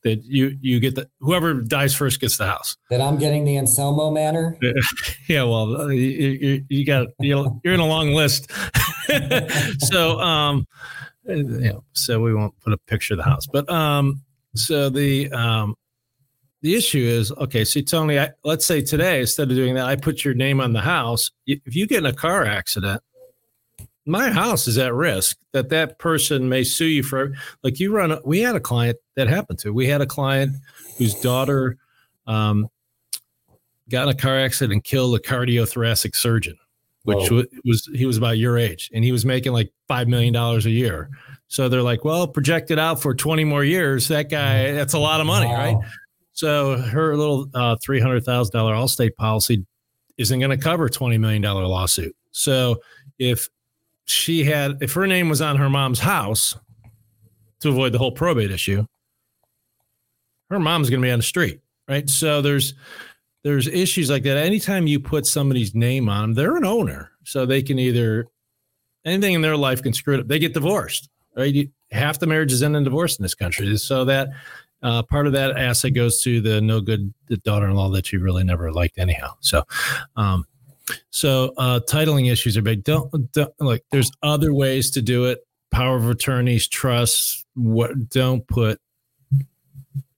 that 0.04 0.24
you 0.24 0.56
you 0.60 0.78
get 0.78 0.94
the 0.94 1.08
whoever 1.20 1.54
dies 1.54 1.94
first 1.94 2.20
gets 2.20 2.36
the 2.36 2.46
house. 2.46 2.76
That 2.90 3.00
I'm 3.00 3.18
getting 3.18 3.44
the 3.44 3.56
Anselmo 3.56 4.10
manor. 4.10 4.56
yeah, 5.28 5.42
well, 5.42 5.80
uh, 5.80 5.88
you, 5.88 6.30
you, 6.40 6.64
you 6.68 6.86
got 6.86 7.08
you're, 7.18 7.60
you're 7.64 7.74
in 7.74 7.80
a 7.80 7.86
long 7.86 8.12
list. 8.14 8.50
so 9.78 10.20
um, 10.20 10.66
you 11.24 11.42
know, 11.42 11.84
so 11.92 12.20
we 12.20 12.34
won't 12.34 12.58
put 12.60 12.72
a 12.72 12.78
picture 12.78 13.14
of 13.14 13.18
the 13.18 13.24
house, 13.24 13.46
but 13.46 13.68
um, 13.68 14.22
so 14.54 14.88
the 14.88 15.30
um, 15.32 15.74
the 16.62 16.74
issue 16.74 16.98
is 16.98 17.30
okay. 17.32 17.64
See, 17.64 17.82
Tony, 17.82 18.18
I, 18.18 18.30
let's 18.44 18.66
say 18.66 18.82
today 18.82 19.20
instead 19.20 19.50
of 19.50 19.56
doing 19.56 19.74
that, 19.74 19.86
I 19.86 19.96
put 19.96 20.24
your 20.24 20.34
name 20.34 20.60
on 20.60 20.72
the 20.72 20.80
house. 20.80 21.30
If 21.46 21.76
you 21.76 21.86
get 21.86 21.98
in 21.98 22.06
a 22.06 22.12
car 22.12 22.44
accident, 22.44 23.02
my 24.06 24.30
house 24.30 24.66
is 24.66 24.78
at 24.78 24.94
risk 24.94 25.36
that 25.52 25.68
that 25.68 25.98
person 25.98 26.48
may 26.48 26.64
sue 26.64 26.86
you 26.86 27.02
for 27.02 27.34
like 27.62 27.78
you 27.78 27.92
run. 27.92 28.18
We 28.24 28.40
had 28.40 28.56
a 28.56 28.60
client 28.60 28.96
that 29.16 29.28
happened 29.28 29.58
to. 29.60 29.72
We 29.72 29.86
had 29.86 30.00
a 30.00 30.06
client 30.06 30.56
whose 30.96 31.14
daughter 31.14 31.76
um, 32.26 32.68
got 33.88 34.04
in 34.04 34.08
a 34.08 34.14
car 34.14 34.38
accident 34.38 34.72
and 34.72 34.84
killed 34.84 35.14
a 35.14 35.18
cardiothoracic 35.18 36.16
surgeon, 36.16 36.56
which 37.04 37.30
was, 37.30 37.46
was 37.64 37.88
he 37.94 38.06
was 38.06 38.16
about 38.16 38.38
your 38.38 38.58
age, 38.58 38.90
and 38.92 39.04
he 39.04 39.12
was 39.12 39.24
making 39.24 39.52
like 39.52 39.70
five 39.86 40.08
million 40.08 40.32
dollars 40.32 40.66
a 40.66 40.70
year. 40.70 41.10
So 41.48 41.68
they're 41.68 41.82
like, 41.82 42.04
well, 42.04 42.26
projected 42.26 42.78
out 42.78 43.00
for 43.00 43.14
20 43.14 43.44
more 43.44 43.64
years, 43.64 44.08
that 44.08 44.28
guy, 44.28 44.72
that's 44.72 44.92
a 44.92 44.98
lot 44.98 45.20
of 45.20 45.26
money, 45.26 45.46
wow. 45.46 45.56
right? 45.56 45.76
So 46.38 46.76
her 46.76 47.16
little 47.16 47.50
uh, 47.52 47.74
$300,000 47.84 48.22
Allstate 48.52 49.16
policy 49.16 49.66
isn't 50.18 50.38
going 50.38 50.56
to 50.56 50.56
cover 50.56 50.88
$20 50.88 51.18
million 51.18 51.42
lawsuit. 51.42 52.14
So 52.30 52.76
if 53.18 53.48
she 54.04 54.44
had, 54.44 54.78
if 54.80 54.92
her 54.92 55.08
name 55.08 55.28
was 55.28 55.42
on 55.42 55.56
her 55.56 55.68
mom's 55.68 55.98
house 55.98 56.56
to 57.58 57.70
avoid 57.70 57.90
the 57.90 57.98
whole 57.98 58.12
probate 58.12 58.52
issue, 58.52 58.86
her 60.48 60.60
mom's 60.60 60.88
going 60.88 61.02
to 61.02 61.06
be 61.06 61.10
on 61.10 61.18
the 61.18 61.24
street, 61.24 61.58
right? 61.88 62.08
So 62.08 62.40
there's, 62.40 62.74
there's 63.42 63.66
issues 63.66 64.08
like 64.08 64.22
that. 64.22 64.36
Anytime 64.36 64.86
you 64.86 65.00
put 65.00 65.26
somebody's 65.26 65.74
name 65.74 66.08
on 66.08 66.22
them, 66.22 66.34
they're 66.34 66.56
an 66.56 66.64
owner. 66.64 67.10
So 67.24 67.46
they 67.46 67.62
can 67.62 67.80
either, 67.80 68.28
anything 69.04 69.34
in 69.34 69.42
their 69.42 69.56
life 69.56 69.82
can 69.82 69.92
screw 69.92 70.14
it 70.14 70.20
up. 70.20 70.28
They 70.28 70.38
get 70.38 70.54
divorced, 70.54 71.08
right? 71.36 71.52
You, 71.52 71.68
half 71.90 72.20
the 72.20 72.28
marriages 72.28 72.62
end 72.62 72.76
in 72.76 72.84
divorce 72.84 73.18
in 73.18 73.24
this 73.24 73.34
country. 73.34 73.76
So 73.78 74.04
that 74.04 74.28
uh, 74.82 75.02
part 75.02 75.26
of 75.26 75.32
that 75.32 75.56
asset 75.56 75.94
goes 75.94 76.20
to 76.22 76.40
the 76.40 76.60
no 76.60 76.80
good 76.80 77.12
daughter-in-law 77.44 77.90
that 77.90 78.12
you 78.12 78.20
really 78.20 78.44
never 78.44 78.72
liked 78.72 78.98
anyhow. 78.98 79.34
So, 79.40 79.64
um, 80.16 80.46
so 81.10 81.52
uh, 81.56 81.80
titling 81.88 82.30
issues 82.30 82.56
are 82.56 82.62
big. 82.62 82.84
Don't, 82.84 83.32
don't 83.32 83.52
like. 83.58 83.84
There's 83.90 84.10
other 84.22 84.52
ways 84.52 84.90
to 84.92 85.02
do 85.02 85.26
it. 85.26 85.40
Power 85.70 85.96
of 85.96 86.08
attorneys, 86.08 86.66
trusts. 86.66 87.44
What? 87.54 88.08
Don't 88.08 88.46
put 88.46 88.80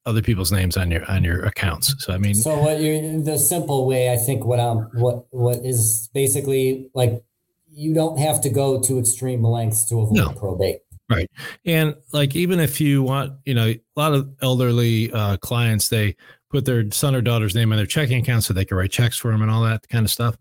other 0.07 0.23
people's 0.23 0.52
names 0.52 0.76
on 0.76 0.90
your 0.90 1.05
on 1.11 1.25
your 1.25 1.45
accounts. 1.45 1.95
So 1.99 2.12
I 2.12 2.19
mean, 2.19 2.35
so 2.35 2.59
what 2.59 2.81
you 2.81 3.23
the 3.23 3.38
simple 3.38 3.87
way 3.87 4.12
I 4.12 4.17
think 4.17 4.45
what 4.45 4.61
I'm 4.61 4.79
what 4.95 5.26
what 5.31 5.64
is 5.64 6.09
basically 6.14 6.88
like 6.95 7.23
you 7.73 7.95
don't 7.95 8.19
have 8.19 8.41
to 8.43 8.50
go 8.50 8.80
to 8.80 8.99
extreme 8.99 9.45
lengths 9.45 9.89
to 9.89 10.00
avoid 10.00 10.17
no. 10.17 10.32
probate. 10.32 10.80
Right. 11.11 11.29
And 11.67 11.97
like, 12.13 12.37
even 12.37 12.61
if 12.61 12.81
you 12.81 13.03
want, 13.03 13.33
you 13.45 13.53
know, 13.53 13.67
a 13.67 13.81
lot 13.97 14.15
of 14.15 14.31
elderly 14.43 15.13
uh, 15.13 15.37
clients, 15.39 15.89
they 15.89 16.15
put 16.51 16.65
their 16.65 16.89
son 16.93 17.17
or 17.17 17.21
daughter's 17.21 17.55
name 17.55 17.73
on 17.73 17.79
their 17.79 17.87
checking 17.87 18.23
account 18.23 18.45
so 18.45 18.55
they 18.55 18.65
can 18.65 18.77
write 18.77 18.93
checks 18.93 19.17
for 19.17 19.33
them 19.33 19.43
and 19.43 19.51
all 19.51 19.63
that 19.63 19.87
kind 19.89 20.05
of 20.05 20.11
stuff. 20.11 20.37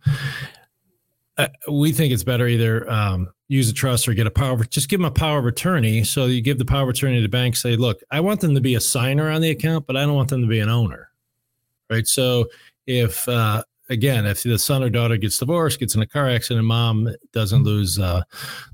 Uh, 1.37 1.47
we 1.71 1.91
think 1.91 2.13
it's 2.13 2.23
better 2.23 2.47
either 2.47 2.89
um, 2.89 3.29
use 3.47 3.69
a 3.69 3.73
trust 3.73 4.07
or 4.07 4.13
get 4.13 4.27
a 4.27 4.31
power 4.31 4.63
just 4.65 4.89
give 4.89 4.99
them 4.99 5.05
a 5.05 5.11
power 5.11 5.39
of 5.39 5.45
attorney. 5.47 6.03
So 6.03 6.25
you 6.25 6.41
give 6.41 6.59
the 6.59 6.65
power 6.65 6.83
of 6.83 6.89
attorney 6.89 7.15
to 7.15 7.21
the 7.21 7.29
bank, 7.29 7.55
say, 7.55 7.75
look, 7.75 8.01
I 8.11 8.19
want 8.19 8.41
them 8.41 8.53
to 8.53 8.61
be 8.61 8.75
a 8.75 8.79
signer 8.79 9.29
on 9.31 9.41
the 9.41 9.49
account, 9.49 9.87
but 9.87 9.97
I 9.97 10.01
don't 10.05 10.15
want 10.15 10.29
them 10.29 10.41
to 10.41 10.47
be 10.47 10.59
an 10.59 10.69
owner. 10.69 11.09
Right. 11.89 12.05
So 12.05 12.45
if, 12.85 13.27
uh, 13.27 13.63
again, 13.89 14.25
if 14.25 14.43
the 14.43 14.57
son 14.57 14.83
or 14.83 14.89
daughter 14.89 15.17
gets 15.17 15.37
divorced, 15.37 15.79
gets 15.79 15.95
in 15.95 16.01
a 16.01 16.07
car 16.07 16.29
accident, 16.29 16.65
mom 16.65 17.09
doesn't 17.33 17.63
lose 17.63 17.99
uh, 17.99 18.21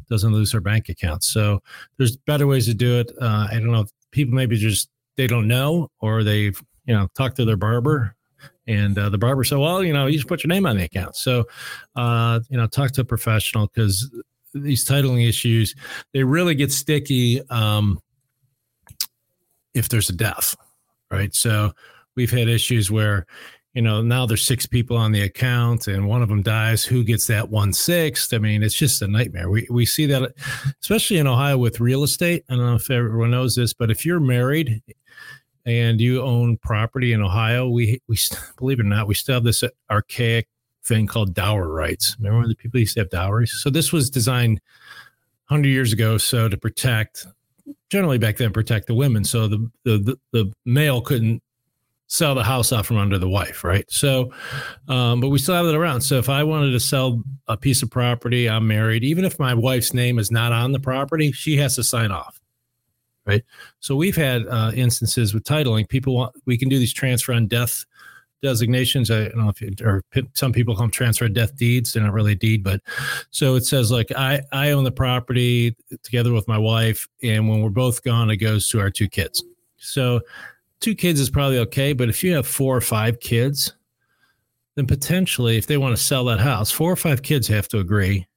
doesn't 0.10 0.34
lose 0.34 0.52
her 0.52 0.62
bank 0.62 0.90
account. 0.90 1.24
So 1.24 1.62
there's 1.98 2.18
better 2.18 2.48
ways 2.48 2.66
to 2.66 2.74
do 2.74 3.00
it. 3.00 3.12
Uh, 3.20 3.48
I 3.52 3.54
don't 3.54 3.72
know. 3.72 3.86
People 4.12 4.36
maybe 4.36 4.58
just 4.58 4.90
they 5.18 5.28
don't 5.28 5.48
know, 5.48 5.90
or 6.00 6.24
they've 6.24 6.62
you 6.86 6.94
know 6.94 7.08
talked 7.16 7.38
to 7.38 7.46
their 7.46 7.58
barber, 7.58 8.16
and 8.68 8.98
uh, 8.98 9.10
the 9.10 9.18
barber 9.18 9.44
said, 9.44 9.58
"Well, 9.58 9.84
you 9.84 9.94
know, 9.94 10.08
you 10.08 10.18
just 10.18 10.28
put 10.28 10.44
your 10.44 10.50
name 10.50 10.66
on 10.66 10.78
the 10.78 10.84
account." 10.84 11.16
So 11.16 11.46
uh, 11.96 12.42
you 12.50 12.58
know, 12.58 12.68
talk 12.68 12.92
to 12.92 13.02
a 13.02 13.06
professional 13.06 13.68
because 13.68 14.10
these 14.54 14.86
titling 14.86 15.28
issues 15.28 15.76
they 16.14 16.24
really 16.24 16.56
get 16.56 16.72
sticky 16.72 17.42
um, 17.50 18.00
if 19.74 19.90
there's 19.90 20.10
a 20.10 20.14
death, 20.14 20.56
right? 21.12 21.34
So 21.36 21.74
we've 22.16 22.32
had 22.32 22.48
issues 22.48 22.90
where 22.90 23.26
you 23.76 23.82
know, 23.82 24.02
now 24.02 24.26
there's 24.26 24.48
six 24.48 24.66
people 24.66 24.96
on 24.96 25.12
the 25.12 25.22
account 25.22 25.88
and 25.88 26.08
one 26.08 26.24
of 26.24 26.30
them 26.30 26.42
dies. 26.42 26.86
Who 26.86 27.04
gets 27.04 27.28
that 27.28 27.50
one 27.50 27.74
sixth? 27.74 28.34
I 28.34 28.38
mean, 28.38 28.64
it's 28.64 28.74
just 28.74 29.02
a 29.02 29.08
nightmare. 29.08 29.50
We, 29.50 29.68
we 29.70 29.86
see 29.86 30.06
that, 30.06 30.34
especially 30.82 31.18
in 31.18 31.28
Ohio 31.28 31.58
with 31.58 31.82
real 31.82 32.04
estate. 32.04 32.46
I 32.50 32.56
don't 32.56 32.66
know 32.66 32.76
if 32.76 32.90
everyone 32.90 33.32
knows 33.32 33.56
this, 33.56 33.74
but 33.74 33.92
if 33.92 34.06
you're 34.06 34.22
married 34.22 34.82
and 35.66 36.00
you 36.00 36.22
own 36.22 36.56
property 36.58 37.12
in 37.12 37.22
Ohio, 37.22 37.68
we, 37.68 38.02
we 38.08 38.18
believe 38.58 38.80
it 38.80 38.86
or 38.86 38.90
not, 38.90 39.08
we 39.08 39.14
still 39.14 39.36
have 39.36 39.44
this 39.44 39.62
archaic 39.92 40.48
thing 40.86 41.06
called 41.06 41.34
dower 41.34 41.68
rights. 41.68 42.16
Remember 42.18 42.40
when 42.40 42.50
the 42.50 42.56
people 42.56 42.80
used 42.80 42.94
to 42.94 43.02
have 43.02 43.10
dowries? 43.10 43.60
So 43.62 43.70
this 43.70 43.92
was 43.92 44.10
designed 44.10 44.62
100 45.50 45.68
years 45.68 45.92
ago. 45.92 46.18
So 46.18 46.48
to 46.48 46.56
protect, 46.58 47.26
generally 47.90 48.20
back 48.20 48.38
then, 48.38 48.54
protect 48.54 48.88
the 48.88 48.96
women. 48.96 49.26
So 49.26 49.50
the, 49.50 49.70
the, 49.84 49.98
the, 49.98 50.18
the 50.32 50.54
male 50.64 51.02
couldn't 51.02 51.44
sell 52.08 52.36
the 52.36 52.44
house 52.44 52.72
out 52.72 52.86
from 52.86 52.98
under 52.98 53.18
the 53.18 53.28
wife, 53.28 53.64
right? 53.64 53.86
So, 53.90 54.32
um, 54.88 55.22
but 55.22 55.30
we 55.30 55.40
still 55.40 55.56
have 55.56 55.66
it 55.66 55.76
around. 55.76 56.02
So 56.02 56.18
if 56.18 56.30
I 56.30 56.44
wanted 56.44 56.72
to 56.72 56.80
sell 56.80 57.24
a 57.48 57.58
piece 57.58 57.82
of 57.82 57.90
property, 57.90 58.50
I'm 58.50 58.68
married, 58.68 59.04
even 59.04 59.26
if 59.26 59.40
my 59.40 59.54
wife's 59.54 59.94
name 59.94 60.20
is 60.20 60.32
not 60.32 60.52
on 60.52 60.72
the 60.72 60.80
property, 60.80 61.32
she 61.32 61.58
has 61.58 61.76
to 61.76 61.84
sign 61.84 62.12
off, 62.12 62.40
right? 63.26 63.44
So 63.80 63.96
we've 63.96 64.16
had 64.16 64.46
uh, 64.48 64.72
instances 64.76 65.34
with 65.34 65.44
titling. 65.44 65.90
People 65.90 66.16
want 66.16 66.36
we 66.46 66.58
can 66.58 66.70
do 66.70 66.78
these 66.78 66.94
transfer 66.94 67.34
on 67.34 67.48
death 67.48 67.86
designations. 68.42 69.10
I 69.10 69.30
don't 69.30 69.38
know 69.38 69.50
if 69.50 69.62
it, 69.62 69.82
or 69.82 70.04
some 70.34 70.54
people 70.54 70.76
call 70.76 70.84
them 70.84 70.92
transfer 70.92 71.28
death 71.28 71.56
deeds. 71.56 71.94
They're 71.94 72.04
not 72.04 72.14
really 72.14 72.34
a 72.34 72.36
deed, 72.36 72.64
but 72.64 72.82
so 73.32 73.56
it 73.56 73.66
says 73.66 73.92
like 73.92 74.12
I 74.16 74.42
I 74.52 74.72
own 74.72 74.84
the 74.84 74.92
property 74.92 75.76
together 76.04 76.32
with 76.32 76.48
my 76.48 76.58
wife, 76.58 77.08
and 77.24 77.50
when 77.50 77.62
we're 77.62 77.70
both 77.70 78.04
gone, 78.04 78.30
it 78.30 78.38
goes 78.38 78.70
to 78.70 78.80
our 78.80 78.92
two 78.92 79.10
kids. 79.10 79.44
So 79.78 80.22
two 80.80 80.96
kids 80.96 81.20
is 81.20 81.30
probably 81.30 81.60
okay, 81.60 81.94
but 81.94 82.10
if 82.10 82.24
you 82.24 82.34
have 82.34 82.48
four 82.48 82.76
or 82.76 82.82
five 82.82 83.20
kids, 83.20 83.74
then 84.76 84.86
potentially 84.86 85.58
if 85.58 85.68
they 85.68 85.78
want 85.78 85.96
to 85.96 86.04
sell 86.04 86.26
that 86.26 86.40
house, 86.40 86.72
four 86.72 86.92
or 86.92 86.96
five 86.96 87.22
kids 87.22 87.48
have 87.48 87.68
to 87.70 87.80
agree 87.80 88.28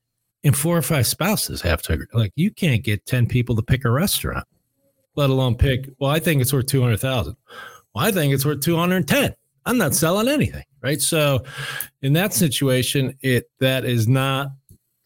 and 0.45 0.57
four 0.57 0.77
or 0.77 0.83
five 0.83 1.07
spouses 1.07 1.61
have 1.61 1.83
to 1.83 1.93
agree. 1.93 2.07
Like 2.13 2.33
you 2.37 2.51
can't 2.51 2.83
get 2.83 3.05
10 3.07 3.27
people 3.27 3.57
to 3.57 3.63
pick 3.63 3.85
a 3.85 3.91
restaurant, 3.91 4.47
let 5.17 5.31
alone 5.31 5.57
pick, 5.57 5.91
well, 5.99 6.11
I 6.11 6.21
think 6.21 6.41
it's 6.41 6.53
worth 6.53 6.67
200,000. 6.67 7.37
Well, 7.95 8.05
I 8.05 8.13
think 8.13 8.33
it's 8.33 8.47
worth 8.47 8.61
210. 8.61 9.35
I'm 9.67 9.79
not 9.79 9.95
selling 9.95 10.29
anything. 10.29 10.65
Right. 10.81 11.03
So 11.03 11.43
in 12.03 12.13
that 12.13 12.33
situation, 12.33 13.19
it, 13.21 13.51
that 13.59 13.85
is 13.85 14.07
not 14.07 14.53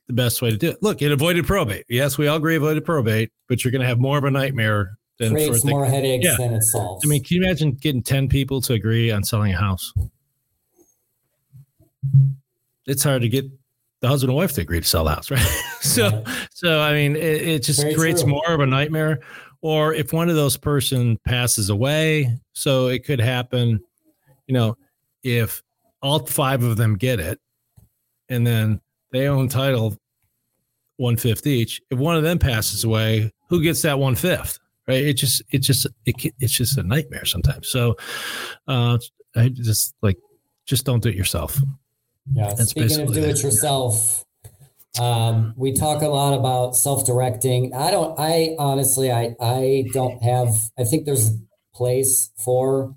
the 0.07 0.12
best 0.12 0.42
way 0.42 0.51
to 0.51 0.57
do 0.57 0.71
it. 0.71 0.83
Look, 0.83 1.01
it 1.01 1.11
avoided 1.11 1.47
probate. 1.47 1.87
Yes, 1.88 2.18
we 2.18 2.29
all 2.29 2.37
agree 2.37 2.57
avoided 2.57 2.85
probate, 2.85 3.33
but 3.49 3.64
you're 3.64 3.73
going 3.73 3.81
to 3.81 3.88
have 3.88 3.99
more 3.99 4.18
of 4.18 4.25
a 4.25 4.31
nightmare 4.31 4.99
than 5.18 5.33
creates 5.33 5.64
more 5.64 5.85
headaches 5.85 6.25
yeah. 6.25 6.37
than 6.37 6.55
it 6.55 6.62
solves. 6.62 7.05
I 7.05 7.09
mean, 7.09 7.22
can 7.22 7.37
you 7.37 7.42
imagine 7.44 7.72
getting 7.72 8.03
ten 8.03 8.29
people 8.29 8.61
to 8.62 8.72
agree 8.72 9.11
on 9.11 9.25
selling 9.25 9.53
a 9.53 9.57
house? 9.57 9.92
It's 12.87 13.05
hard 13.05 13.22
to 13.22 13.29
get 13.29 13.44
the 14.01 14.09
husband 14.09 14.31
and 14.31 14.37
wife 14.37 14.53
to 14.53 14.61
agree 14.61 14.81
to 14.81 14.87
sell 14.87 15.05
the 15.05 15.14
house, 15.14 15.31
right? 15.31 15.40
so, 15.81 16.09
yeah. 16.09 16.37
so 16.53 16.81
I 16.81 16.92
mean, 16.92 17.16
it, 17.16 17.48
it 17.48 17.62
just 17.62 17.81
Very 17.81 17.94
creates 17.94 18.22
true. 18.22 18.31
more 18.31 18.53
of 18.53 18.61
a 18.61 18.66
nightmare. 18.66 19.20
Or 19.61 19.94
if 19.94 20.12
one 20.12 20.29
of 20.29 20.35
those 20.35 20.57
person 20.57 21.18
passes 21.25 21.70
away, 21.70 22.37
so 22.53 22.88
it 22.88 23.05
could 23.05 23.20
happen. 23.20 23.81
You 24.48 24.55
know, 24.55 24.77
if 25.22 25.62
all 26.03 26.18
five 26.27 26.64
of 26.64 26.77
them 26.77 26.96
get 26.96 27.20
it, 27.20 27.38
and 28.29 28.44
then 28.44 28.81
they 29.12 29.29
own 29.29 29.48
title 29.48 29.96
one 30.96 31.16
fifth 31.16 31.46
each. 31.46 31.81
If 31.90 31.98
one 31.98 32.16
of 32.16 32.22
them 32.22 32.38
passes 32.38 32.85
away, 32.85 33.31
who 33.48 33.62
gets 33.62 33.83
that 33.83 33.98
one 33.98 34.14
fifth? 34.14 34.59
Right? 34.88 35.05
It 35.05 35.14
just 35.14 35.42
it 35.51 35.59
just 35.59 35.87
it, 36.07 36.35
it's 36.40 36.53
just 36.53 36.77
a 36.79 36.83
nightmare 36.83 37.25
sometimes. 37.25 37.68
So, 37.68 37.97
uh, 38.66 38.99
I 39.37 39.49
just 39.49 39.95
like 40.03 40.18
just 40.66 40.85
don't 40.85 41.03
do 41.03 41.09
it 41.09 41.14
yourself. 41.14 41.61
Yeah. 42.33 42.55
That's 42.55 42.71
Speaking 42.71 43.01
of 43.01 43.14
do 43.14 43.23
it 43.23 43.42
yourself, 43.42 44.25
um, 45.01 45.55
we 45.57 45.73
talk 45.73 46.03
a 46.03 46.09
lot 46.09 46.35
about 46.35 46.77
self-directing. 46.77 47.75
I 47.75 47.90
don't. 47.90 48.18
I 48.18 48.57
honestly, 48.59 49.11
I 49.11 49.35
I 49.40 49.87
don't 49.92 50.23
have. 50.23 50.55
I 50.79 50.85
think 50.85 51.07
there's 51.07 51.31
a 51.31 51.38
place 51.75 52.31
for 52.37 52.95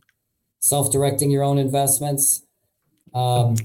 self-directing 0.59 1.31
your 1.31 1.43
own 1.43 1.57
investments. 1.57 2.43
Um, 3.13 3.55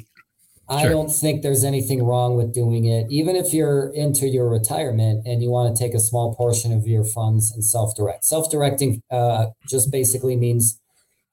I 0.70 0.88
don't 0.88 1.08
think 1.08 1.42
there's 1.42 1.64
anything 1.64 2.04
wrong 2.04 2.36
with 2.36 2.54
doing 2.54 2.84
it, 2.84 3.06
even 3.10 3.34
if 3.34 3.52
you're 3.52 3.90
into 3.92 4.28
your 4.28 4.48
retirement 4.48 5.26
and 5.26 5.42
you 5.42 5.50
want 5.50 5.74
to 5.74 5.82
take 5.82 5.94
a 5.94 5.98
small 5.98 6.34
portion 6.34 6.72
of 6.72 6.86
your 6.86 7.04
funds 7.04 7.50
and 7.52 7.64
self-direct. 7.64 8.24
Self-directing 8.24 9.02
uh, 9.10 9.46
just 9.68 9.90
basically 9.90 10.36
means 10.36 10.80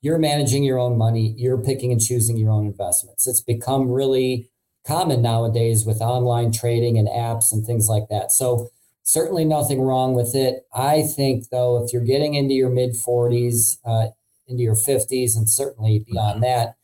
you're 0.01 0.17
managing 0.17 0.63
your 0.63 0.79
own 0.79 0.97
money, 0.97 1.35
you're 1.37 1.61
picking 1.61 1.91
and 1.91 2.01
choosing 2.01 2.37
your 2.37 2.51
own 2.51 2.65
investments. 2.65 3.27
It's 3.27 3.41
become 3.41 3.91
really 3.91 4.49
common 4.85 5.21
nowadays 5.21 5.85
with 5.85 6.01
online 6.01 6.51
trading 6.51 6.97
and 6.97 7.07
apps 7.07 7.51
and 7.51 7.63
things 7.63 7.87
like 7.87 8.07
that. 8.09 8.31
So 8.31 8.69
certainly 9.03 9.45
nothing 9.45 9.81
wrong 9.81 10.15
with 10.15 10.33
it. 10.33 10.63
I 10.73 11.03
think 11.03 11.49
though, 11.49 11.83
if 11.83 11.93
you're 11.93 12.03
getting 12.03 12.33
into 12.33 12.53
your 12.55 12.69
mid 12.69 12.95
40s, 12.95 13.77
uh, 13.85 14.07
into 14.47 14.63
your 14.63 14.75
50s, 14.75 15.35
and 15.35 15.49
certainly 15.49 16.03
beyond 16.07 16.41
that, 16.41 16.75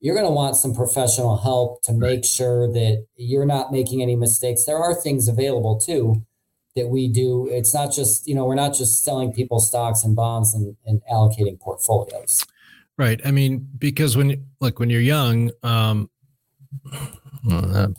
you're 0.00 0.14
going 0.14 0.26
to 0.26 0.32
want 0.32 0.56
some 0.56 0.74
professional 0.74 1.36
help 1.36 1.82
to 1.82 1.92
make 1.92 2.24
sure 2.24 2.66
that 2.72 3.06
you're 3.16 3.46
not 3.46 3.70
making 3.70 4.02
any 4.02 4.16
mistakes. 4.16 4.64
There 4.64 4.78
are 4.78 4.94
things 4.94 5.28
available 5.28 5.78
too 5.78 6.22
that 6.74 6.88
we 6.88 7.08
do. 7.08 7.48
It's 7.50 7.74
not 7.74 7.92
just, 7.92 8.26
you 8.26 8.34
know, 8.34 8.46
we're 8.46 8.54
not 8.54 8.74
just 8.74 9.04
selling 9.04 9.32
people 9.32 9.60
stocks 9.60 10.04
and 10.04 10.16
bonds 10.16 10.54
and, 10.54 10.76
and 10.86 11.02
allocating 11.12 11.60
portfolios. 11.60 12.44
Right. 12.96 13.20
I 13.24 13.30
mean, 13.30 13.68
because 13.78 14.16
when, 14.16 14.46
look, 14.60 14.78
when 14.78 14.88
you're 14.90 15.00
young, 15.00 15.50
um, 15.62 16.10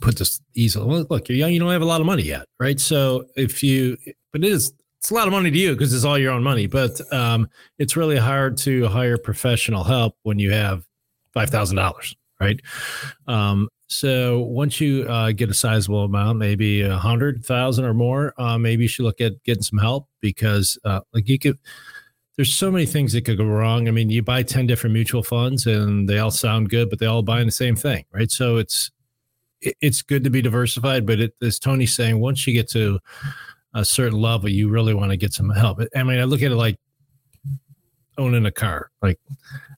put 0.00 0.18
this 0.18 0.40
easily. 0.54 0.86
Well, 0.86 1.06
look, 1.10 1.28
you're 1.28 1.38
young. 1.38 1.52
You 1.52 1.60
don't 1.60 1.70
have 1.70 1.82
a 1.82 1.86
lot 1.86 2.00
of 2.00 2.06
money 2.06 2.22
yet, 2.22 2.46
right? 2.58 2.80
So 2.80 3.26
if 3.36 3.62
you, 3.62 3.96
but 4.32 4.44
it 4.44 4.48
is, 4.48 4.72
it's 4.98 5.10
a 5.10 5.14
lot 5.14 5.26
of 5.26 5.32
money 5.32 5.50
to 5.50 5.58
you 5.58 5.72
because 5.72 5.92
it's 5.92 6.04
all 6.04 6.16
your 6.16 6.32
own 6.32 6.42
money. 6.42 6.66
But 6.66 7.00
um, 7.12 7.48
it's 7.78 7.96
really 7.96 8.16
hard 8.16 8.56
to 8.58 8.86
hire 8.86 9.18
professional 9.18 9.82
help 9.84 10.16
when 10.22 10.38
you 10.38 10.52
have 10.52 10.84
five 11.32 11.50
thousand 11.50 11.76
dollars, 11.76 12.14
right? 12.40 12.60
Um, 13.26 13.68
so 13.88 14.40
once 14.40 14.80
you 14.80 15.04
uh, 15.04 15.32
get 15.32 15.50
a 15.50 15.54
sizable 15.54 16.04
amount, 16.04 16.38
maybe 16.38 16.80
a 16.80 16.96
hundred 16.96 17.44
thousand 17.44 17.84
or 17.84 17.92
more, 17.92 18.32
uh, 18.38 18.56
maybe 18.56 18.84
you 18.84 18.88
should 18.88 19.04
look 19.04 19.20
at 19.20 19.42
getting 19.44 19.62
some 19.62 19.78
help 19.78 20.08
because, 20.20 20.78
uh, 20.84 21.00
like, 21.12 21.28
you 21.28 21.38
could. 21.38 21.58
There's 22.36 22.54
so 22.54 22.70
many 22.70 22.86
things 22.86 23.12
that 23.12 23.26
could 23.26 23.36
go 23.36 23.44
wrong. 23.44 23.88
I 23.88 23.90
mean, 23.90 24.08
you 24.08 24.22
buy 24.22 24.42
ten 24.42 24.66
different 24.66 24.94
mutual 24.94 25.22
funds 25.22 25.66
and 25.66 26.08
they 26.08 26.18
all 26.18 26.30
sound 26.30 26.70
good, 26.70 26.88
but 26.88 26.98
they 26.98 27.04
all 27.04 27.22
buy 27.22 27.40
in 27.40 27.46
the 27.46 27.52
same 27.52 27.76
thing, 27.76 28.04
right? 28.10 28.30
So 28.30 28.56
it's 28.56 28.90
it's 29.60 30.00
good 30.02 30.24
to 30.24 30.30
be 30.30 30.42
diversified, 30.42 31.06
but 31.06 31.20
it, 31.20 31.34
as 31.42 31.58
Tony's 31.58 31.94
saying, 31.94 32.18
once 32.18 32.46
you 32.46 32.52
get 32.52 32.68
to 32.70 32.98
a 33.74 33.84
certain 33.84 34.18
level, 34.18 34.48
you 34.48 34.68
really 34.68 34.94
want 34.94 35.10
to 35.10 35.16
get 35.16 35.32
some 35.32 35.50
help. 35.50 35.80
I 35.94 36.02
mean, 36.02 36.18
I 36.18 36.24
look 36.24 36.42
at 36.42 36.50
it 36.50 36.56
like 36.56 36.78
owning 38.18 38.46
a 38.46 38.50
car. 38.50 38.90
Like 39.02 39.18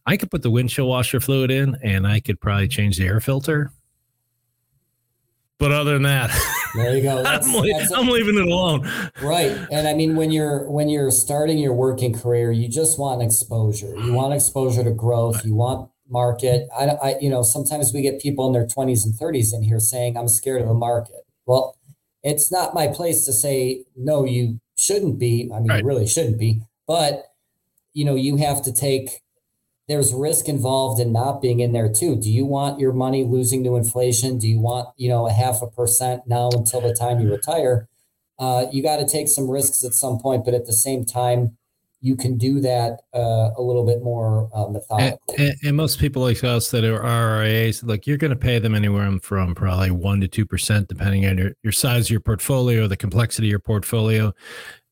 I 0.06 0.16
could 0.16 0.30
put 0.30 0.42
the 0.42 0.50
windshield 0.50 0.88
washer 0.88 1.20
fluid 1.20 1.50
in 1.50 1.76
and 1.82 2.06
I 2.06 2.20
could 2.20 2.40
probably 2.40 2.68
change 2.68 2.98
the 2.98 3.06
air 3.06 3.20
filter. 3.20 3.72
But 5.58 5.72
other 5.72 5.94
than 5.94 6.02
that, 6.02 6.30
there 6.74 6.96
you 6.96 7.02
go. 7.02 7.22
That's, 7.22 7.46
I'm, 7.54 7.66
that's 7.66 7.92
I'm 7.92 8.08
leaving 8.08 8.36
it 8.36 8.46
alone. 8.46 8.90
Right. 9.22 9.56
And 9.70 9.86
I 9.86 9.94
mean, 9.94 10.16
when 10.16 10.32
you're 10.32 10.68
when 10.68 10.88
you're 10.88 11.12
starting 11.12 11.58
your 11.58 11.72
working 11.72 12.12
career, 12.12 12.50
you 12.50 12.68
just 12.68 12.98
want 12.98 13.22
exposure. 13.22 13.96
You 13.96 14.12
want 14.12 14.34
exposure 14.34 14.82
to 14.82 14.90
growth. 14.90 15.44
You 15.44 15.54
want 15.54 15.90
market. 16.08 16.68
I, 16.78 16.86
I, 16.86 17.18
you 17.20 17.30
know, 17.30 17.42
sometimes 17.42 17.92
we 17.92 18.02
get 18.02 18.20
people 18.20 18.46
in 18.46 18.52
their 18.52 18.66
20s 18.66 19.04
and 19.04 19.14
30s 19.14 19.54
in 19.54 19.62
here 19.62 19.80
saying, 19.80 20.16
I'm 20.16 20.28
scared 20.28 20.60
of 20.60 20.68
the 20.68 20.74
market. 20.74 21.26
Well, 21.46 21.76
it's 22.22 22.50
not 22.50 22.74
my 22.74 22.88
place 22.88 23.24
to 23.26 23.32
say, 23.32 23.84
no, 23.96 24.24
you 24.24 24.60
shouldn't 24.76 25.18
be. 25.18 25.50
I 25.54 25.58
mean, 25.58 25.68
right. 25.68 25.80
you 25.80 25.86
really 25.86 26.06
shouldn't 26.06 26.38
be. 26.38 26.62
But, 26.86 27.32
you 27.92 28.04
know, 28.04 28.14
you 28.14 28.36
have 28.36 28.62
to 28.62 28.72
take, 28.72 29.22
there's 29.86 30.14
risk 30.14 30.48
involved 30.48 31.00
in 31.00 31.12
not 31.12 31.42
being 31.42 31.60
in 31.60 31.72
there 31.72 31.92
too. 31.92 32.16
Do 32.16 32.30
you 32.30 32.46
want 32.46 32.80
your 32.80 32.92
money 32.92 33.24
losing 33.24 33.62
to 33.64 33.76
inflation? 33.76 34.38
Do 34.38 34.48
you 34.48 34.60
want, 34.60 34.88
you 34.96 35.08
know, 35.08 35.26
a 35.26 35.32
half 35.32 35.60
a 35.62 35.66
percent 35.66 36.22
now 36.26 36.50
until 36.50 36.80
the 36.80 36.94
time 36.94 37.20
you 37.20 37.30
retire? 37.30 37.88
Uh, 38.38 38.66
you 38.72 38.82
got 38.82 38.96
to 38.96 39.06
take 39.06 39.28
some 39.28 39.50
risks 39.50 39.84
at 39.84 39.92
some 39.92 40.18
point, 40.18 40.44
but 40.44 40.54
at 40.54 40.66
the 40.66 40.72
same 40.72 41.04
time, 41.04 41.56
you 42.00 42.16
can 42.16 42.36
do 42.36 42.60
that 42.60 43.00
uh, 43.14 43.50
a 43.56 43.62
little 43.62 43.84
bit 43.84 44.02
more 44.02 44.50
uh, 44.52 44.66
methodically. 44.68 45.36
And, 45.38 45.54
and, 45.62 45.76
most 45.76 45.98
people 45.98 46.20
like 46.20 46.44
us 46.44 46.70
that 46.70 46.84
are 46.84 47.00
RIAs, 47.00 47.82
like 47.82 48.06
you're 48.06 48.18
going 48.18 48.30
to 48.30 48.36
pay 48.36 48.58
them 48.58 48.74
anywhere 48.74 49.10
from 49.22 49.54
probably 49.54 49.90
one 49.90 50.20
to 50.20 50.28
two 50.28 50.44
percent, 50.44 50.88
depending 50.88 51.24
on 51.24 51.38
your, 51.38 51.52
your 51.62 51.72
size 51.72 52.06
of 52.06 52.10
your 52.10 52.20
portfolio, 52.20 52.86
the 52.86 52.96
complexity 52.96 53.46
of 53.46 53.52
your 53.52 53.58
portfolio. 53.58 54.34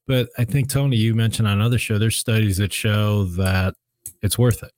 But 0.06 0.30
I 0.38 0.44
think 0.44 0.70
Tony, 0.70 0.96
you 0.96 1.14
mentioned 1.14 1.46
on 1.46 1.58
another 1.58 1.78
show, 1.78 1.98
there's 1.98 2.16
studies 2.16 2.56
that 2.56 2.72
show 2.72 3.24
that 3.24 3.74
it's 4.22 4.38
worth 4.38 4.62
it. 4.62 4.72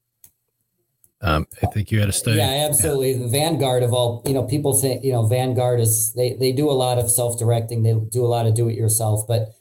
Um, 1.25 1.47
I 1.63 1.67
think 1.67 1.91
you 1.91 2.01
had 2.01 2.11
a 2.11 2.13
study. 2.13 2.37
Yeah, 2.37 2.67
absolutely. 2.69 3.13
Yeah. 3.13 3.29
Vanguard 3.29 3.83
of 3.83 3.95
all, 3.95 4.23
you 4.27 4.35
know, 4.35 4.45
people 4.45 4.79
think, 4.79 5.03
you 5.03 5.11
know, 5.11 5.27
Vanguard 5.27 5.81
is 5.81 6.13
they 6.13 6.35
they 6.35 6.53
do 6.53 6.71
a 6.71 6.73
lot 6.73 6.99
of 6.99 7.11
self 7.11 7.39
directing. 7.39 7.83
They 7.83 7.95
do 7.95 8.25
a 8.25 8.29
lot 8.29 8.47
of 8.47 8.55
do 8.55 8.69
it 8.69 8.77
yourself, 8.77 9.27
but 9.27 9.55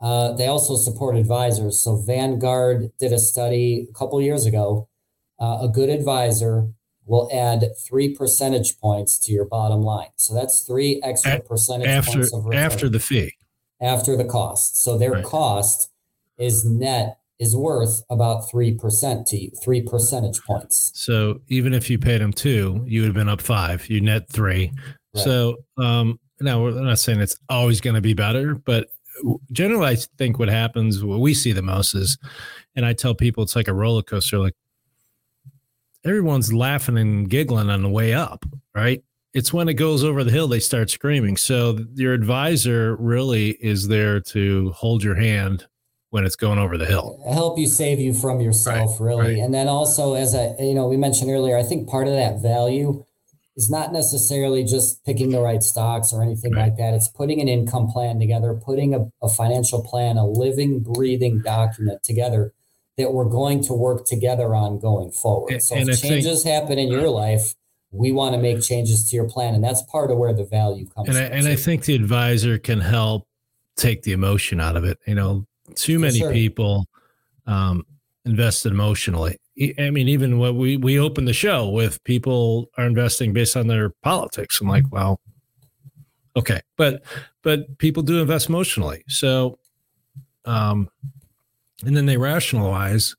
uh, 0.00 0.32
they 0.32 0.46
also 0.46 0.76
support 0.76 1.16
advisors. 1.16 1.82
So 1.82 1.96
Vanguard 1.96 2.92
did 2.98 3.14
a 3.14 3.18
study 3.18 3.86
a 3.90 3.92
couple 3.94 4.20
years 4.20 4.44
ago. 4.44 4.88
Uh, 5.40 5.60
a 5.62 5.68
good 5.68 5.88
advisor 5.88 6.68
will 7.06 7.30
add 7.32 7.64
three 7.78 8.14
percentage 8.14 8.78
points 8.78 9.18
to 9.20 9.32
your 9.32 9.46
bottom 9.46 9.80
line. 9.80 10.10
So 10.16 10.34
that's 10.34 10.64
three 10.64 11.00
extra 11.02 11.40
percentage 11.40 11.88
after, 11.88 12.12
points 12.12 12.34
of 12.34 12.52
after 12.52 12.90
the 12.90 13.00
fee, 13.00 13.36
after 13.80 14.16
the 14.18 14.24
cost. 14.24 14.82
So 14.82 14.98
their 14.98 15.12
right. 15.12 15.24
cost 15.24 15.90
is 16.36 16.66
net 16.66 17.18
is 17.38 17.54
worth 17.54 18.02
about 18.10 18.48
three 18.50 18.74
percent 18.74 19.26
to 19.28 19.36
you, 19.36 19.50
three 19.62 19.82
percentage 19.82 20.42
points. 20.44 20.92
So 20.94 21.40
even 21.48 21.74
if 21.74 21.90
you 21.90 21.98
paid 21.98 22.20
them 22.20 22.32
two, 22.32 22.82
you 22.86 23.02
would 23.02 23.08
have 23.08 23.14
been 23.14 23.28
up 23.28 23.42
five. 23.42 23.88
You 23.88 24.00
net 24.00 24.28
three. 24.30 24.72
Right. 25.14 25.24
So 25.24 25.56
um, 25.78 26.18
now 26.40 26.62
we're 26.62 26.70
not 26.72 26.98
saying 26.98 27.20
it's 27.20 27.36
always 27.48 27.80
going 27.80 27.94
to 27.94 28.00
be 28.00 28.14
better, 28.14 28.54
but 28.54 28.88
generally, 29.52 29.86
I 29.86 29.96
think 30.18 30.38
what 30.38 30.48
happens, 30.48 31.02
what 31.04 31.20
we 31.20 31.34
see 31.34 31.52
the 31.52 31.62
most 31.62 31.94
is, 31.94 32.18
and 32.74 32.84
I 32.84 32.92
tell 32.92 33.14
people 33.14 33.42
it's 33.42 33.56
like 33.56 33.68
a 33.68 33.74
roller 33.74 34.02
coaster. 34.02 34.38
Like 34.38 34.54
everyone's 36.04 36.52
laughing 36.52 36.98
and 36.98 37.28
giggling 37.28 37.70
on 37.70 37.82
the 37.82 37.88
way 37.88 38.14
up, 38.14 38.44
right? 38.74 39.02
It's 39.34 39.52
when 39.52 39.68
it 39.68 39.74
goes 39.74 40.02
over 40.02 40.24
the 40.24 40.30
hill 40.30 40.48
they 40.48 40.60
start 40.60 40.88
screaming. 40.88 41.36
So 41.36 41.78
your 41.94 42.14
advisor 42.14 42.96
really 42.96 43.50
is 43.60 43.88
there 43.88 44.20
to 44.20 44.70
hold 44.70 45.02
your 45.02 45.14
hand 45.14 45.66
when 46.10 46.24
it's 46.24 46.36
going 46.36 46.58
over 46.58 46.78
the 46.78 46.86
hill. 46.86 47.20
Help 47.28 47.58
you 47.58 47.66
save 47.66 47.98
you 47.98 48.14
from 48.14 48.40
yourself, 48.40 49.00
right, 49.00 49.06
really. 49.06 49.34
Right. 49.34 49.38
And 49.38 49.52
then 49.52 49.68
also, 49.68 50.14
as 50.14 50.34
I, 50.34 50.54
you 50.60 50.74
know, 50.74 50.86
we 50.86 50.96
mentioned 50.96 51.30
earlier, 51.30 51.56
I 51.58 51.62
think 51.62 51.88
part 51.88 52.06
of 52.06 52.14
that 52.14 52.40
value 52.40 53.04
is 53.56 53.70
not 53.70 53.92
necessarily 53.92 54.64
just 54.64 55.04
picking 55.04 55.30
the 55.30 55.40
right 55.40 55.62
stocks 55.62 56.12
or 56.12 56.22
anything 56.22 56.52
right. 56.52 56.66
like 56.66 56.76
that. 56.76 56.94
It's 56.94 57.08
putting 57.08 57.40
an 57.40 57.48
income 57.48 57.88
plan 57.88 58.18
together, 58.18 58.54
putting 58.54 58.94
a, 58.94 59.10
a, 59.22 59.28
financial 59.28 59.82
plan, 59.82 60.18
a 60.18 60.26
living, 60.26 60.80
breathing 60.80 61.40
document 61.40 62.02
together 62.02 62.52
that 62.98 63.12
we're 63.12 63.28
going 63.28 63.62
to 63.64 63.72
work 63.72 64.06
together 64.06 64.54
on 64.54 64.78
going 64.78 65.10
forward. 65.10 65.54
And, 65.54 65.62
so 65.62 65.74
and 65.74 65.88
if 65.88 66.04
I 66.04 66.08
changes 66.08 66.42
think, 66.42 66.54
happen 66.54 66.78
in 66.78 66.90
your 66.90 67.08
life, 67.08 67.54
we 67.90 68.12
want 68.12 68.34
to 68.34 68.40
make 68.40 68.62
changes 68.62 69.08
to 69.10 69.16
your 69.16 69.28
plan. 69.28 69.54
And 69.54 69.64
that's 69.64 69.82
part 69.82 70.10
of 70.10 70.18
where 70.18 70.32
the 70.32 70.44
value 70.44 70.86
comes 70.88 71.08
and 71.08 71.16
I, 71.16 71.22
and 71.22 71.48
I 71.48 71.56
think 71.56 71.84
the 71.84 71.94
advisor 71.94 72.58
can 72.58 72.80
help 72.80 73.26
take 73.76 74.02
the 74.02 74.12
emotion 74.12 74.60
out 74.60 74.76
of 74.76 74.84
it. 74.84 74.98
You 75.06 75.14
know, 75.14 75.46
too 75.74 75.98
many 75.98 76.18
sure. 76.18 76.32
people 76.32 76.86
um, 77.46 77.84
invested 78.24 78.72
emotionally 78.72 79.38
I 79.78 79.90
mean, 79.90 80.08
even 80.08 80.38
what 80.38 80.54
we 80.54 80.76
we 80.76 80.98
opened 80.98 81.28
the 81.28 81.32
show 81.32 81.70
with 81.70 82.02
people 82.04 82.68
are 82.76 82.84
investing 82.84 83.32
based 83.32 83.56
on 83.56 83.68
their 83.68 83.90
politics. 84.02 84.60
I'm 84.60 84.68
like, 84.68 84.84
well, 84.92 85.18
okay, 86.36 86.60
but 86.76 87.02
but 87.42 87.78
people 87.78 88.02
do 88.02 88.20
invest 88.20 88.50
emotionally. 88.50 89.02
So, 89.08 89.58
um, 90.44 90.90
and 91.86 91.96
then 91.96 92.04
they 92.04 92.18
rationalize 92.18 93.16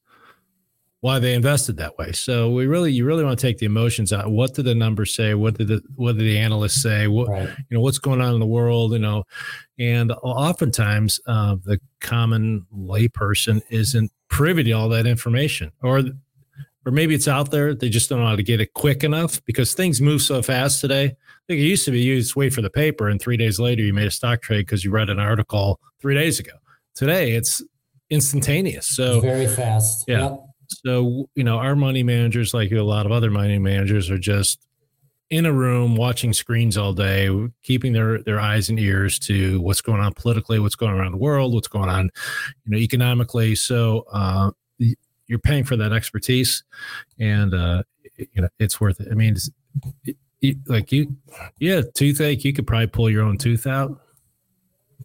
why 1.01 1.19
they 1.19 1.33
invested 1.33 1.77
that 1.77 1.97
way. 1.97 2.11
So 2.11 2.49
we 2.49 2.65
really, 2.65 2.91
you 2.91 3.05
really 3.05 3.23
want 3.23 3.37
to 3.37 3.41
take 3.45 3.59
the 3.59 3.65
emotions 3.65 4.11
out. 4.11 4.31
What 4.31 4.55
do 4.55 4.63
the 4.63 4.73
numbers 4.73 5.13
say? 5.13 5.35
What 5.35 5.57
did 5.57 5.67
the 5.67 5.81
what 5.95 6.17
did 6.17 6.25
the 6.25 6.37
analysts 6.37 6.81
say? 6.81 7.07
What 7.07 7.29
right. 7.29 7.49
you 7.69 7.77
know, 7.77 7.81
what's 7.81 7.99
going 7.99 8.21
on 8.21 8.33
in 8.33 8.39
the 8.39 8.47
world? 8.47 8.93
You 8.93 8.99
know, 8.99 9.23
and 9.77 10.11
oftentimes 10.11 11.19
uh, 11.27 11.57
the 11.63 11.79
common 12.01 12.65
layperson 12.75 13.61
isn't 13.69 14.11
privy 14.29 14.63
to 14.63 14.71
all 14.71 14.89
that 14.89 15.05
information, 15.05 15.71
or 15.83 16.01
or 16.85 16.91
maybe 16.91 17.13
it's 17.13 17.27
out 17.27 17.51
there. 17.51 17.75
They 17.75 17.89
just 17.89 18.09
don't 18.09 18.19
know 18.19 18.27
how 18.27 18.35
to 18.35 18.43
get 18.43 18.61
it 18.61 18.73
quick 18.73 19.03
enough 19.03 19.43
because 19.45 19.73
things 19.73 20.01
move 20.01 20.21
so 20.21 20.41
fast 20.41 20.81
today. 20.81 21.05
I 21.05 21.43
think 21.47 21.59
it 21.59 21.65
used 21.65 21.85
to 21.85 21.91
be 21.91 21.99
you 21.99 22.17
just 22.17 22.35
wait 22.35 22.53
for 22.53 22.61
the 22.61 22.69
paper 22.69 23.07
and 23.07 23.21
three 23.21 23.37
days 23.37 23.59
later 23.59 23.83
you 23.83 23.93
made 23.93 24.07
a 24.07 24.11
stock 24.11 24.41
trade 24.41 24.65
because 24.65 24.83
you 24.83 24.91
read 24.91 25.09
an 25.09 25.19
article 25.19 25.79
three 25.99 26.15
days 26.15 26.39
ago. 26.39 26.53
Today 26.95 27.33
it's 27.33 27.61
instantaneous. 28.09 28.87
So 28.87 29.19
very 29.19 29.47
fast. 29.47 30.05
Yeah. 30.07 30.29
Yep. 30.29 30.46
So, 30.67 31.29
you 31.35 31.43
know, 31.43 31.57
our 31.57 31.75
money 31.75 32.03
managers, 32.03 32.53
like 32.53 32.71
a 32.71 32.81
lot 32.81 33.05
of 33.05 33.11
other 33.11 33.31
money 33.31 33.57
managers, 33.57 34.09
are 34.09 34.17
just 34.17 34.59
in 35.29 35.45
a 35.45 35.51
room 35.51 35.95
watching 35.95 36.33
screens 36.33 36.77
all 36.77 36.93
day, 36.93 37.29
keeping 37.63 37.93
their 37.93 38.19
their 38.23 38.39
eyes 38.39 38.69
and 38.69 38.79
ears 38.79 39.19
to 39.19 39.59
what's 39.61 39.81
going 39.81 40.01
on 40.01 40.13
politically, 40.13 40.59
what's 40.59 40.75
going 40.75 40.91
on 40.91 40.99
around 40.99 41.11
the 41.11 41.17
world, 41.17 41.53
what's 41.53 41.67
going 41.67 41.89
on, 41.89 42.09
you 42.65 42.71
know, 42.71 42.77
economically. 42.77 43.55
So 43.55 44.05
uh, 44.11 44.51
you're 45.27 45.39
paying 45.39 45.63
for 45.63 45.75
that 45.75 45.91
expertise, 45.91 46.63
and 47.19 47.53
uh, 47.53 47.83
you 48.17 48.41
know 48.41 48.49
it's 48.59 48.79
worth 48.79 48.99
it. 48.99 49.09
I 49.11 49.15
mean, 49.15 49.35
it, 50.41 50.57
like 50.67 50.91
you, 50.91 51.15
yeah, 51.59 51.81
toothache, 51.93 52.43
you 52.45 52.53
could 52.53 52.65
probably 52.65 52.87
pull 52.87 53.09
your 53.09 53.23
own 53.23 53.37
tooth 53.37 53.67
out. 53.67 54.01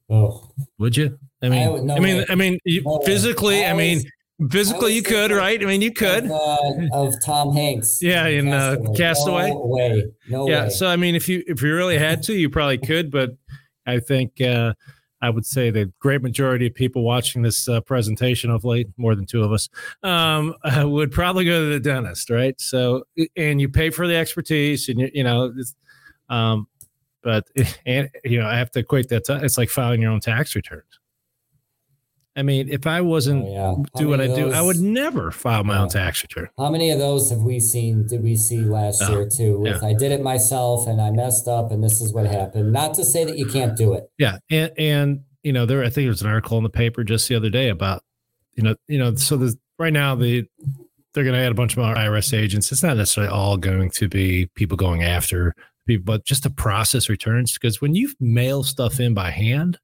Oh, 0.08 0.50
would 0.78 0.96
you? 0.96 1.18
I 1.42 1.48
mean, 1.48 1.68
I, 1.68 1.80
no 1.80 1.96
I 1.96 2.00
mean, 2.00 2.16
way. 2.18 2.26
I 2.28 2.34
mean, 2.34 2.58
you, 2.64 2.82
no 2.82 3.00
physically, 3.00 3.64
I, 3.64 3.70
I 3.70 3.72
mean, 3.72 4.02
Physically, 4.50 4.94
you 4.94 5.02
could, 5.02 5.30
right? 5.30 5.62
I 5.62 5.66
mean, 5.66 5.82
you 5.82 5.92
could. 5.92 6.24
Of, 6.24 6.30
uh, 6.30 6.88
of 6.92 7.14
Tom 7.24 7.54
Hanks. 7.54 7.98
yeah, 8.02 8.26
in 8.26 8.46
Castaway. 8.46 8.88
Uh, 8.88 8.92
Castaway. 8.94 9.50
No 9.50 9.66
way. 9.66 10.04
No 10.28 10.48
yeah. 10.48 10.64
Way. 10.64 10.70
So, 10.70 10.86
I 10.86 10.96
mean, 10.96 11.14
if 11.14 11.28
you 11.28 11.42
if 11.46 11.62
you 11.62 11.74
really 11.74 11.98
had 11.98 12.22
to, 12.24 12.34
you 12.34 12.50
probably 12.50 12.78
could. 12.78 13.10
But 13.10 13.30
I 13.86 13.98
think 13.98 14.40
uh, 14.40 14.74
I 15.22 15.30
would 15.30 15.46
say 15.46 15.70
the 15.70 15.92
great 16.00 16.20
majority 16.20 16.66
of 16.66 16.74
people 16.74 17.04
watching 17.04 17.42
this 17.42 17.68
uh, 17.68 17.80
presentation, 17.80 18.56
late, 18.62 18.88
more 18.96 19.14
than 19.14 19.24
two 19.24 19.42
of 19.42 19.52
us, 19.52 19.68
um, 20.02 20.54
uh, 20.64 20.84
would 20.88 21.12
probably 21.12 21.44
go 21.44 21.60
to 21.60 21.70
the 21.70 21.80
dentist, 21.80 22.28
right? 22.28 22.60
So, 22.60 23.04
and 23.36 23.60
you 23.60 23.68
pay 23.68 23.90
for 23.90 24.08
the 24.08 24.16
expertise, 24.16 24.88
and 24.88 25.00
you, 25.00 25.10
you 25.14 25.24
know, 25.24 25.52
um, 26.28 26.66
but 27.22 27.46
and 27.86 28.10
you 28.24 28.40
know, 28.40 28.46
I 28.46 28.56
have 28.56 28.72
to 28.72 28.80
equate 28.80 29.08
that 29.10 29.24
to 29.24 29.42
it's 29.42 29.56
like 29.56 29.70
filing 29.70 30.02
your 30.02 30.10
own 30.10 30.20
tax 30.20 30.56
returns. 30.56 30.98
I 32.34 32.42
mean, 32.42 32.68
if 32.70 32.86
I 32.86 33.02
wasn't 33.02 33.44
oh, 33.44 33.52
yeah. 33.78 34.00
do 34.00 34.08
what 34.08 34.20
I 34.20 34.26
those, 34.26 34.36
do, 34.36 34.52
I 34.52 34.62
would 34.62 34.80
never 34.80 35.30
file 35.30 35.64
my 35.64 35.74
yeah. 35.74 35.82
own 35.82 35.88
tax 35.90 36.22
return. 36.22 36.48
How 36.56 36.70
many 36.70 36.90
of 36.90 36.98
those 36.98 37.28
have 37.30 37.40
we 37.40 37.60
seen? 37.60 38.06
Did 38.06 38.22
we 38.22 38.36
see 38.36 38.60
last 38.60 39.02
uh, 39.02 39.10
year 39.10 39.28
too? 39.28 39.58
With 39.58 39.82
yeah. 39.82 39.88
I 39.88 39.92
did 39.92 40.12
it 40.12 40.22
myself 40.22 40.86
and 40.86 41.00
I 41.00 41.10
messed 41.10 41.46
up, 41.46 41.70
and 41.70 41.84
this 41.84 42.00
is 42.00 42.12
what 42.12 42.26
happened. 42.26 42.72
Not 42.72 42.94
to 42.94 43.04
say 43.04 43.24
that 43.24 43.36
you 43.36 43.46
can't 43.46 43.76
do 43.76 43.92
it. 43.92 44.10
Yeah, 44.16 44.38
and 44.50 44.72
and 44.78 45.20
you 45.42 45.52
know, 45.52 45.66
there 45.66 45.80
I 45.82 45.90
think 45.90 46.04
there 46.04 46.08
was 46.08 46.22
an 46.22 46.28
article 46.28 46.56
in 46.56 46.64
the 46.64 46.70
paper 46.70 47.04
just 47.04 47.28
the 47.28 47.34
other 47.34 47.50
day 47.50 47.68
about 47.68 48.02
you 48.54 48.62
know, 48.62 48.76
you 48.88 48.98
know, 48.98 49.14
so 49.14 49.36
the 49.36 49.56
right 49.78 49.92
now 49.92 50.14
the 50.14 50.46
they're 51.12 51.24
going 51.24 51.36
to 51.36 51.42
add 51.42 51.52
a 51.52 51.54
bunch 51.54 51.76
more 51.76 51.94
IRS 51.94 52.36
agents. 52.36 52.72
It's 52.72 52.82
not 52.82 52.96
necessarily 52.96 53.30
all 53.30 53.58
going 53.58 53.90
to 53.90 54.08
be 54.08 54.46
people 54.54 54.78
going 54.78 55.02
after 55.02 55.54
people, 55.86 56.04
but 56.04 56.24
just 56.24 56.44
to 56.44 56.50
process 56.50 57.08
returns 57.08 57.52
because 57.52 57.80
when 57.82 57.94
you 57.94 58.10
mail 58.18 58.62
stuff 58.62 58.98
in 58.98 59.12
by 59.12 59.30
hand, 59.30 59.78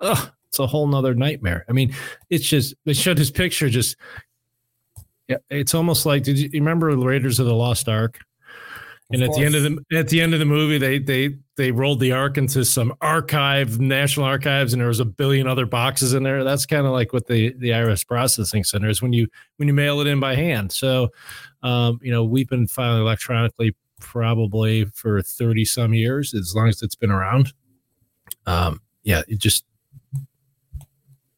ugh, 0.00 0.32
it's 0.52 0.58
a 0.58 0.66
whole 0.66 0.86
nother 0.86 1.14
nightmare. 1.14 1.64
I 1.66 1.72
mean, 1.72 1.94
it's 2.28 2.46
just 2.46 2.74
they 2.84 2.92
showed 2.92 3.16
his 3.16 3.30
picture 3.30 3.70
just 3.70 3.96
yeah, 5.26 5.38
it's 5.48 5.74
almost 5.74 6.04
like 6.04 6.24
did 6.24 6.38
you, 6.38 6.50
you 6.52 6.60
remember 6.60 6.94
the 6.94 7.06
Raiders 7.06 7.40
of 7.40 7.46
the 7.46 7.54
Lost 7.54 7.88
Ark? 7.88 8.18
And 9.10 9.22
at 9.22 9.32
the 9.32 9.44
end 9.44 9.54
of 9.54 9.62
the 9.62 9.98
at 9.98 10.08
the 10.08 10.20
end 10.20 10.34
of 10.34 10.40
the 10.40 10.46
movie, 10.46 10.76
they 10.76 10.98
they 10.98 11.36
they 11.56 11.70
rolled 11.70 12.00
the 12.00 12.12
ark 12.12 12.36
into 12.36 12.66
some 12.66 12.94
archive, 13.00 13.80
national 13.80 14.26
archives, 14.26 14.74
and 14.74 14.80
there 14.80 14.88
was 14.88 15.00
a 15.00 15.06
billion 15.06 15.46
other 15.46 15.64
boxes 15.64 16.12
in 16.12 16.22
there. 16.22 16.44
That's 16.44 16.66
kind 16.66 16.86
of 16.86 16.92
like 16.92 17.14
what 17.14 17.26
the 17.26 17.54
the 17.58 17.70
IRS 17.70 18.06
processing 18.06 18.64
center 18.64 18.88
is 18.88 19.00
when 19.00 19.14
you 19.14 19.26
when 19.56 19.68
you 19.68 19.74
mail 19.74 20.00
it 20.00 20.06
in 20.06 20.20
by 20.20 20.34
hand. 20.34 20.72
So, 20.72 21.08
um, 21.62 21.98
you 22.02 22.10
know, 22.10 22.24
we've 22.24 22.48
been 22.48 22.66
filing 22.66 23.02
electronically 23.02 23.74
probably 24.00 24.84
for 24.86 25.20
thirty 25.22 25.64
some 25.64 25.92
years, 25.94 26.34
as 26.34 26.54
long 26.54 26.68
as 26.68 26.82
it's 26.82 26.94
been 26.94 27.10
around. 27.10 27.52
Um, 28.46 28.80
yeah, 29.02 29.22
it 29.28 29.38
just 29.38 29.64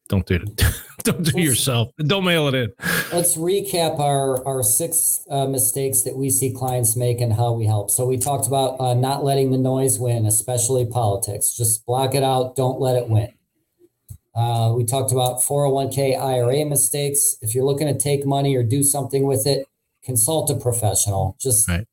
don't 0.07 0.25
do 0.25 0.35
it. 0.35 0.63
don't 1.03 1.23
do 1.23 1.37
it 1.37 1.43
yourself. 1.43 1.91
Don't 1.97 2.23
mail 2.23 2.47
it 2.47 2.55
in. 2.55 2.73
Let's 3.11 3.37
recap 3.37 3.99
our 3.99 4.45
our 4.47 4.63
six 4.63 5.25
uh, 5.29 5.45
mistakes 5.47 6.01
that 6.01 6.15
we 6.15 6.29
see 6.29 6.53
clients 6.53 6.95
make 6.95 7.21
and 7.21 7.33
how 7.33 7.53
we 7.53 7.65
help. 7.65 7.89
So 7.89 8.05
we 8.05 8.17
talked 8.17 8.47
about 8.47 8.79
uh, 8.79 8.93
not 8.93 9.23
letting 9.23 9.51
the 9.51 9.57
noise 9.57 9.99
win, 9.99 10.25
especially 10.25 10.85
politics. 10.85 11.55
Just 11.55 11.85
block 11.85 12.13
it 12.13 12.23
out. 12.23 12.55
Don't 12.55 12.79
let 12.79 12.95
it 12.95 13.09
win. 13.09 13.31
Uh, 14.35 14.73
we 14.75 14.83
talked 14.83 15.11
about 15.11 15.39
401k 15.41 16.19
IRA 16.19 16.65
mistakes. 16.65 17.37
If 17.41 17.55
you're 17.55 17.63
looking 17.63 17.87
to 17.87 17.97
take 17.97 18.25
money 18.25 18.55
or 18.55 18.63
do 18.63 18.83
something 18.83 19.25
with 19.25 19.47
it, 19.47 19.65
consult 20.03 20.51
a 20.51 20.55
professional. 20.55 21.37
Just 21.39 21.69
right. 21.69 21.87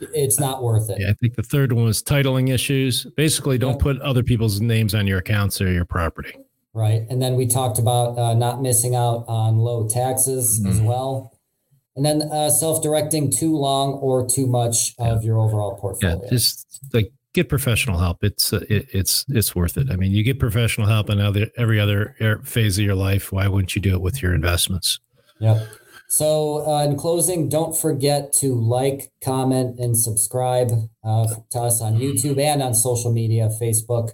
it's 0.00 0.38
not 0.38 0.62
worth 0.62 0.88
it. 0.90 0.98
Yeah, 1.00 1.10
I 1.10 1.14
think 1.14 1.34
the 1.34 1.42
third 1.42 1.72
one 1.72 1.84
was 1.84 2.02
titling 2.02 2.54
issues. 2.54 3.04
Basically, 3.16 3.58
don't 3.58 3.80
put 3.80 4.00
other 4.00 4.22
people's 4.22 4.60
names 4.60 4.94
on 4.94 5.08
your 5.08 5.18
accounts 5.18 5.60
or 5.60 5.72
your 5.72 5.84
property. 5.84 6.38
Right. 6.74 7.02
And 7.08 7.20
then 7.20 7.34
we 7.34 7.46
talked 7.46 7.78
about 7.78 8.18
uh, 8.18 8.34
not 8.34 8.62
missing 8.62 8.94
out 8.94 9.24
on 9.26 9.58
low 9.58 9.88
taxes 9.88 10.60
mm-hmm. 10.60 10.70
as 10.70 10.80
well. 10.80 11.32
And 11.96 12.04
then 12.04 12.22
uh, 12.22 12.50
self 12.50 12.82
directing 12.82 13.32
too 13.32 13.56
long 13.56 13.94
or 13.94 14.28
too 14.28 14.46
much 14.46 14.94
yeah. 14.98 15.12
of 15.12 15.24
your 15.24 15.38
overall 15.38 15.76
portfolio. 15.76 16.20
Yeah, 16.22 16.30
just 16.30 16.80
like 16.92 17.12
get 17.34 17.48
professional 17.48 17.98
help. 17.98 18.22
It's 18.22 18.52
uh, 18.52 18.64
it, 18.68 18.86
it's 18.92 19.24
it's 19.28 19.56
worth 19.56 19.76
it. 19.76 19.90
I 19.90 19.96
mean, 19.96 20.12
you 20.12 20.22
get 20.22 20.38
professional 20.38 20.86
help 20.86 21.10
in 21.10 21.20
other, 21.20 21.48
every 21.56 21.80
other 21.80 22.14
phase 22.44 22.78
of 22.78 22.84
your 22.84 22.94
life. 22.94 23.32
Why 23.32 23.48
wouldn't 23.48 23.74
you 23.74 23.82
do 23.82 23.94
it 23.94 24.00
with 24.00 24.22
your 24.22 24.32
investments? 24.34 25.00
Yep. 25.40 25.66
So, 26.10 26.66
uh, 26.66 26.84
in 26.84 26.96
closing, 26.96 27.50
don't 27.50 27.76
forget 27.76 28.32
to 28.34 28.54
like, 28.54 29.12
comment, 29.22 29.78
and 29.78 29.94
subscribe 29.96 30.70
uh, 31.04 31.26
to 31.50 31.60
us 31.60 31.82
on 31.82 31.98
YouTube 31.98 32.40
and 32.40 32.62
on 32.62 32.74
social 32.74 33.12
media 33.12 33.50
Facebook 33.60 34.12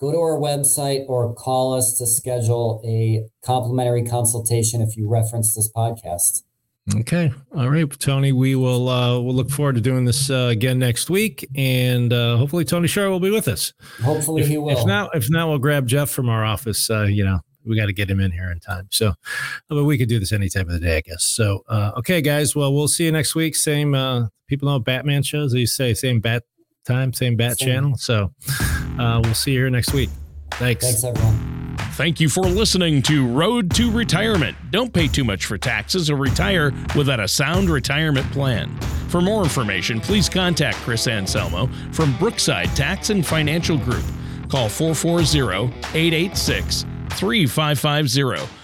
go 0.00 0.12
to 0.12 0.18
our 0.18 0.38
website 0.38 1.04
or 1.08 1.34
call 1.34 1.74
us 1.74 1.98
to 1.98 2.06
schedule 2.06 2.82
a 2.84 3.26
complimentary 3.44 4.04
consultation 4.04 4.80
if 4.80 4.96
you 4.96 5.08
reference 5.08 5.54
this 5.54 5.70
podcast. 5.74 6.42
Okay. 6.96 7.32
All 7.56 7.70
right, 7.70 7.88
Tony. 7.98 8.32
We 8.32 8.56
will 8.56 8.90
uh, 8.90 9.18
we'll 9.18 9.34
look 9.34 9.48
forward 9.48 9.76
to 9.76 9.80
doing 9.80 10.04
this 10.04 10.28
uh, 10.28 10.48
again 10.50 10.78
next 10.78 11.08
week, 11.08 11.48
and 11.54 12.12
uh, 12.12 12.36
hopefully 12.36 12.66
Tony 12.66 12.88
Shar 12.88 13.08
will 13.08 13.20
be 13.20 13.30
with 13.30 13.48
us. 13.48 13.72
Hopefully 14.02 14.42
if, 14.42 14.48
he 14.48 14.58
will. 14.58 14.76
If 14.76 14.84
not, 14.84 15.16
if 15.16 15.30
not, 15.30 15.48
we'll 15.48 15.58
grab 15.58 15.86
Jeff 15.86 16.10
from 16.10 16.28
our 16.28 16.44
office. 16.44 16.90
Uh, 16.90 17.04
you 17.04 17.24
know, 17.24 17.40
we 17.64 17.74
got 17.74 17.86
to 17.86 17.94
get 17.94 18.10
him 18.10 18.20
in 18.20 18.32
here 18.32 18.50
in 18.50 18.60
time. 18.60 18.88
So, 18.90 19.14
but 19.68 19.84
we 19.84 19.96
could 19.96 20.10
do 20.10 20.18
this 20.18 20.30
any 20.30 20.50
time 20.50 20.68
of 20.68 20.72
the 20.72 20.80
day, 20.80 20.98
I 20.98 21.00
guess. 21.00 21.24
So, 21.24 21.64
uh, 21.68 21.92
okay, 21.98 22.20
guys. 22.20 22.54
Well, 22.54 22.74
we'll 22.74 22.88
see 22.88 23.04
you 23.04 23.12
next 23.12 23.34
week. 23.34 23.56
Same 23.56 23.94
uh, 23.94 24.26
people 24.46 24.68
know 24.68 24.78
Batman 24.78 25.22
shows. 25.22 25.52
They 25.52 25.64
say 25.64 25.94
same 25.94 26.20
bat 26.20 26.44
time, 26.84 27.12
same 27.12 27.36
bat 27.36 27.58
same. 27.58 27.68
channel. 27.68 27.96
So, 27.96 28.32
uh, 28.98 29.20
we'll 29.22 29.34
see 29.34 29.52
you 29.52 29.60
here 29.60 29.70
next 29.70 29.92
week. 29.92 30.10
Thanks. 30.52 30.84
Thanks, 30.84 31.04
everyone. 31.04 31.54
Thank 31.94 32.18
you 32.18 32.28
for 32.28 32.42
listening 32.42 33.02
to 33.02 33.24
Road 33.24 33.70
to 33.76 33.88
Retirement. 33.90 34.56
Don't 34.70 34.92
pay 34.92 35.06
too 35.06 35.22
much 35.22 35.46
for 35.46 35.56
taxes 35.56 36.10
or 36.10 36.16
retire 36.16 36.72
without 36.96 37.20
a 37.20 37.28
sound 37.28 37.70
retirement 37.70 38.28
plan. 38.32 38.76
For 39.08 39.20
more 39.20 39.44
information, 39.44 40.00
please 40.00 40.28
contact 40.28 40.76
Chris 40.78 41.06
Anselmo 41.06 41.68
from 41.92 42.16
Brookside 42.18 42.74
Tax 42.74 43.10
and 43.10 43.24
Financial 43.24 43.78
Group. 43.78 44.04
Call 44.48 44.68
440 44.68 45.72
886 45.96 46.84
3550 47.10 48.63